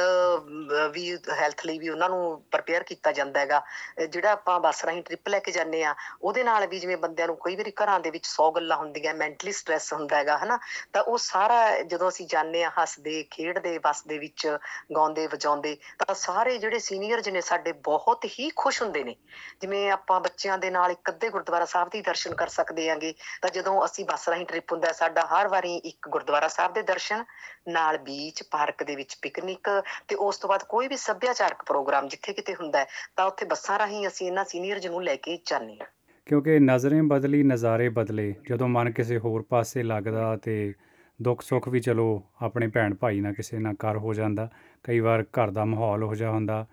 ਵੀ 0.91 1.03
ਹੈਲਥ 1.31 1.65
ਲਈ 1.65 1.77
ਵੀ 1.79 1.89
ਉਹਨਾਂ 1.89 2.09
ਨੂੰ 2.09 2.19
ਪ੍ਰਪੇਅਰ 2.51 2.83
ਕੀਤਾ 2.83 3.11
ਜਾਂਦਾ 3.11 3.39
ਹੈਗਾ। 3.39 3.61
ਜਿਹੜਾ 4.05 4.31
ਆਪਾਂ 4.31 4.59
ਬੱਸ 4.59 4.83
ਰਾਹੀਂ 4.85 5.01
ਟ੍ਰਿਪ 5.03 5.27
ਲੈ 5.29 5.39
ਕੇ 5.39 5.51
ਜਾਂਦੇ 5.51 5.83
ਆ 5.83 5.93
ਉਹਦੇ 6.21 6.43
ਨਾਲ 6.43 6.67
ਵੀ 6.67 6.79
ਜਿਵੇਂ 6.79 6.97
ਬੰਦਿਆਂ 6.97 7.27
ਨੂੰ 7.27 7.35
ਕਈ 7.45 7.55
ਵਾਰੀ 7.55 7.71
ਘਰਾਂ 7.83 7.99
ਦੇ 7.99 8.09
ਵਿੱਚ 8.09 8.27
100 8.27 8.49
ਗੱਲਾਂ 8.55 8.77
ਹੁੰਦੀਆਂ 8.77 9.13
ਮੈਂਟਲੀ 9.15 9.51
ਸਟ੍ਰੈਸ 9.51 9.91
ਹੁੰਦਾ 9.93 10.17
ਹੈਗਾ, 10.17 10.37
ਹਨਾ? 10.37 10.59
ਤਾਂ 10.93 11.03
ਉਹ 11.03 11.17
ਸਾਰਾ 11.17 11.81
ਜਦੋਂ 11.83 12.09
ਅਸੀਂ 12.09 12.27
ਜਾਂਦੇ 12.27 12.63
ਆ 12.63 12.71
ਹੱਸਦੇ, 12.79 13.21
ਖੇਡਦੇ 13.31 13.77
ਬੱਸ 13.79 14.03
ਦੇ 14.07 14.17
ਵਿੱਚ, 14.19 14.47
ਗਾਉਂਦੇ, 14.95 15.27
ਵਜਾਉਂਦੇ, 15.27 15.75
ਤਾਂ 15.99 16.15
ਸਾਰੇ 16.15 16.57
ਜਿਹੜੇ 16.57 16.79
ਸੀਨੀਅਰਸ 16.81 17.27
ਨੇ 17.29 17.41
ਸਾਡੇ 17.41 17.71
ਬਹੁਤ 17.83 18.25
ਹੀ 18.39 18.49
ਖੁਸ਼ 18.55 18.81
ਹੁੰਦੇ 18.81 19.03
ਨੇ। 19.03 19.15
ਜਿਵੇਂ 19.61 19.89
ਆਪਾਂ 19.91 20.19
ਬੱਚਿਆਂ 20.21 20.57
ਦੇ 20.57 20.69
ਨਾਲ 20.71 20.91
ਇੱਕ 20.91 21.09
ਅੱਧੇ 21.09 21.29
ਗੁਰਦੁਆਰਾ 21.29 21.65
ਸਾਹਿਬ 21.65 21.89
ਦੀ 21.89 22.01
ਦਰਸ਼ਨ 22.01 22.35
ਕਰ 22.35 22.47
ਸਕਦੇ 22.49 22.89
ਆਂਗੇ 22.89 23.13
ਤਾਂ 23.41 23.49
ਜਦੋਂ 23.51 23.83
ਅਸੀਂ 23.85 24.05
ਬੱਸ 24.05 24.27
ਰਾਹੀਂ 24.29 24.45
ਟ੍ਰਿਪ 24.45 24.71
ਹੁੰਦਾ 24.71 24.91
ਸਾਡਾ 24.93 25.25
ਹਰ 25.31 25.47
ਵਾਰੀ 25.47 25.75
ਇੱਕ 25.85 26.07
ਗੁਰਦੁਆਰਾ 26.13 26.47
ਸਾਹਿਬ 26.47 26.73
ਦੇ 26.73 26.81
ਦਰਸ਼ਨ 26.83 27.23
ਨਾਲ 27.69 27.97
ਬੀਚ 27.97 28.43
ਪਾਰਕ 28.51 28.83
ਦੇ 28.83 28.95
ਵਿੱਚ 28.95 29.17
ਪਿਕਨਿਕ 29.21 29.69
ਤੇ 30.07 30.15
ਉਸ 30.19 30.37
ਤੋਂ 30.37 30.49
ਬਾਅਦ 30.49 30.63
ਕੋਈ 30.69 30.87
ਵੀ 30.87 30.97
ਸੱਭਿਆਚਾਰਕ 30.97 31.63
ਪ੍ਰੋਗਰਾਮ 31.65 32.07
ਜਿੱਥੇ 32.07 32.33
ਕਿਤੇ 32.33 32.53
ਹੁੰਦਾ 32.53 32.85
ਤਾਂ 33.15 33.25
ਉੱਥੇ 33.25 33.45
ਬੱਸਾਂ 33.45 33.79
ਰਾਹੀਂ 33.79 34.07
ਅਸੀਂ 34.07 34.27
ਇਹਨਾਂ 34.27 34.45
ਸੀਨੀਅਰਜ਼ 34.45 34.87
ਨੂੰ 34.87 35.03
ਲੈ 35.03 35.15
ਕੇ 35.15 35.37
ਜਾਂਦੇ 35.45 35.73
ਹਾਂ। 35.73 35.85
ਕਿਉਂਕਿ 36.27 36.59
ਨਜ਼ਰੇ 36.59 37.01
ਬਦਲੀ 37.01 37.43
ਨਜ਼ਾਰੇ 37.43 37.89
ਬਦਲੇ 37.89 38.33
ਜਦੋਂ 38.49 38.67
ਮਨ 38.67 38.91
ਕਿਸੇ 38.91 39.17
ਹੋਰ 39.17 39.41
ਪਾਸੇ 39.49 39.83
ਲੱਗਦਾ 39.83 40.35
ਤੇ 40.43 40.73
ਦੁੱਖ 41.19 41.41
ਸੁੱਖ 41.41 41.67
ਵੀ 41.67 41.79
ਚਲੋ 41.79 42.05
ਆਪਣੇ 42.41 42.67
ਭੈਣ 42.67 42.93
ਭਾਈ 42.93 43.19
ਨਾਲ 43.21 43.33
ਕਿਸੇ 43.33 43.59
ਨਾਲ 43.59 43.75
ਕਰ 43.79 43.97
ਹੋ 43.97 44.13
ਜਾਂਦਾ 44.13 44.49
ਕਈ 44.83 44.99
ਵਾਰ 44.99 45.23
ਘਰ 45.37 45.51
ਦਾ 45.51 45.65
ਮਾਹੌਲ 45.65 46.03
ਹੋ 46.03 46.15
ਜਾ 46.15 46.29
ਹੁੰਦਾ 46.29 46.65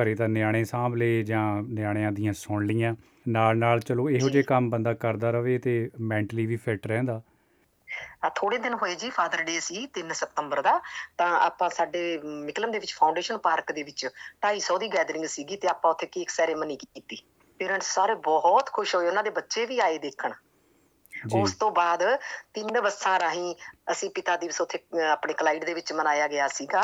ਘਰੇ 0.00 0.14
ਤਾਂ 0.14 0.28
ਨਿਆਣੇ 0.28 0.64
ਸਾਂਭ 0.64 0.94
ਲਏ 0.94 1.22
ਜਾਂ 1.22 1.44
ਨਿਆਣਿਆਂ 1.62 2.12
ਦੀਆਂ 2.12 2.32
ਸੁਣ 2.32 2.66
ਲੀਆਂ 2.66 2.94
ਨਾਲ 3.28 3.58
ਨਾਲ 3.58 3.80
ਚਲੋ 3.80 4.08
ਇਹੋ 4.10 4.28
ਜਿਹੇ 4.28 4.42
ਕੰਮ 4.42 4.70
ਬੰਦਾ 4.70 4.94
ਕਰਦਾ 4.94 5.30
ਰਵੇ 5.30 5.58
ਤੇ 5.58 5.74
ਮੈਂਟਲੀ 6.00 6.46
ਵੀ 6.46 6.56
ਫਿੱਟ 6.56 6.86
ਰਹਿੰਦਾ। 6.86 7.20
ਥੋੜੇ 8.34 8.58
ਦਿਨ 8.58 8.74
ਹੋਏ 8.74 8.94
ਜੀ 8.94 9.10
ਫਾਦਰ 9.10 9.42
ਡੇ 9.42 9.58
ਸੀ 9.60 9.86
3 9.94 10.12
ਸਤੰਬਰ 10.14 10.62
ਦਾ 10.62 10.80
ਤਾਂ 11.18 11.28
ਆਪਾਂ 11.40 11.68
ਸਾਡੇ 11.70 12.18
ਮਿਕਲਮ 12.24 12.70
ਦੇ 12.70 12.78
ਵਿੱਚ 12.78 12.94
ਫਾਊਂਡੇਸ਼ਨ 12.94 13.38
ਪਾਰਕ 13.38 13.72
ਦੇ 13.72 13.82
ਵਿੱਚ 13.82 14.06
250 14.46 14.78
ਦੀ 14.78 14.88
ਗੈਦਰਿੰਗ 14.88 15.26
ਸੀਗੀ 15.26 15.56
ਤੇ 15.56 15.68
ਆਪਾਂ 15.68 15.90
ਉੱਥੇ 15.90 16.06
ਕੇਕ 16.06 16.30
ਸੈਰੇਮਨੀ 16.30 16.76
ਕੀਤੀ। 16.76 17.22
ਪੇਰੈਂਟਸ 17.60 17.94
ਸਾਰੇ 17.94 18.14
ਬਹੁਤ 18.14 18.70
ਖੁਸ਼ 18.70 18.94
ਹੋਏ 18.94 19.08
ਉਹਨਾਂ 19.08 19.22
ਦੇ 19.22 19.30
ਬੱਚੇ 19.30 19.66
ਵੀ 19.66 19.78
ਆਏ 19.78 19.98
ਦੇਖਣ। 19.98 20.32
ਉਸ 21.34 21.54
ਤੋਂ 21.54 21.70
ਬਾਅਦ 21.70 22.02
ਤਿੰਨ 22.54 22.80
ਬੱਸਾਂ 22.80 23.18
ਰਾਹੀਂ 23.20 23.54
ਅਸੀਂ 23.90 24.10
ਪਿਤਾ 24.10 24.36
ਦਿਵਸ 24.36 24.60
ਉੱਥੇ 24.60 24.78
ਆਪਣੇ 25.02 25.32
ਕਲਾਈਡ 25.32 25.64
ਦੇ 25.64 25.74
ਵਿੱਚ 25.74 25.92
ਮਨਾਇਆ 25.92 26.26
ਗਿਆ 26.28 26.48
ਸੀਗਾ 26.48 26.82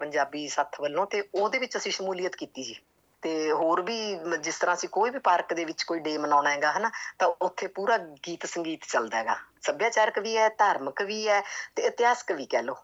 ਪੰਜਾਬੀ 0.00 0.46
ਸੱਥ 0.48 0.80
ਵੱਲੋਂ 0.80 1.06
ਤੇ 1.06 1.22
ਉਹਦੇ 1.34 1.58
ਵਿੱਚ 1.58 1.76
ਅਸੀਂ 1.76 1.92
ਸ਼ਮੂਲੀਅਤ 1.92 2.36
ਕੀਤੀ 2.36 2.62
ਜੀ। 2.62 2.76
ਤੇ 3.22 3.30
ਹੋਰ 3.52 3.80
ਵੀ 3.82 3.98
ਜਿਸ 4.40 4.58
ਤਰ੍ਹਾਂ 4.58 4.74
ਅਸੀਂ 4.76 4.88
ਕੋਈ 4.88 5.10
ਵੀ 5.10 5.18
ਪਾਰਕ 5.18 5.52
ਦੇ 5.54 5.64
ਵਿੱਚ 5.64 5.82
ਕੋਈ 5.82 6.00
ਡੇ 6.00 6.16
ਮਨਾਉਣਾ 6.18 6.50
ਹੈਗਾ 6.50 6.72
ਹਨਾ 6.72 6.90
ਤਾਂ 7.18 7.28
ਉੱਥੇ 7.42 7.66
ਪੂਰਾ 7.66 7.96
ਗੀਤ 8.26 8.46
ਸੰਗੀਤ 8.46 8.84
ਚੱਲਦਾ 8.88 9.18
ਹੈਗਾ। 9.18 9.36
ਸੱਭਿਆਚਾਰਕ 9.62 10.18
ਵੀ 10.18 10.36
ਹੈ 10.36 10.48
ਧਾਰਮਿਕ 10.48 11.02
ਵੀ 11.02 11.26
ਹੈ 11.28 11.40
ਤੇ 11.76 11.82
ਇਤਿਹਾਸਕ 11.82 12.32
ਵੀ 12.32 12.46
ਕਹਿ 12.46 12.62
ਲਓ। 12.62 12.74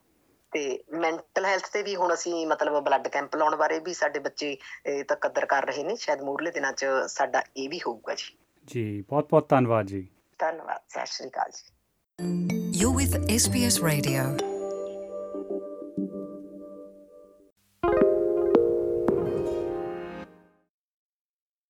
ਤੇ 0.52 0.62
ਮੈਂਟਲ 0.92 1.44
ਹੈਲਥ 1.44 1.68
ਤੇ 1.72 1.82
ਵੀ 1.82 1.94
ਹੁਣ 1.96 2.14
ਅਸੀਂ 2.14 2.46
ਮਤਲਬ 2.46 2.78
ਬਲੱਡ 2.84 3.08
ਕੈਂਪ 3.08 3.36
ਲਾਉਣ 3.36 3.56
ਬਾਰੇ 3.56 3.78
ਵੀ 3.78 3.94
ਸਾਡੇ 3.94 4.20
ਬੱਚੇ 4.20 4.56
ਤਾਂ 5.08 5.16
ਕਦਰ 5.16 5.46
ਕਰ 5.46 5.66
ਰਹੇ 5.66 5.84
ਨੇ। 5.84 5.96
ਸ਼ਾਇਦ 5.96 6.22
ਮੂਰਲੇ 6.22 6.50
ਦਿਨਾਂ 6.50 6.72
'ਚ 6.72 6.86
ਸਾਡਾ 7.08 7.42
ਇਹ 7.56 7.68
ਵੀ 7.68 7.80
ਹੋਊਗਾ 7.86 8.14
ਜੀ। 8.14 8.36
ਜੀ 8.66 9.00
ਬਹੁਤ 9.02 9.28
ਬਹੁਤ 9.30 9.48
ਧੰਨਵਾਦ 9.48 9.86
ਜੀ। 9.86 10.06
ਧੰਨਵਾਦ 10.38 10.80
ਸਤਿ 10.88 11.06
ਸ਼੍ਰੀ 11.06 11.28
ਅਕਾਲ 11.28 11.50
ਜੀ। 11.50 11.70
You're 12.78 12.96
with 13.00 13.14
SBS 13.34 13.76
Radio. 13.84 14.53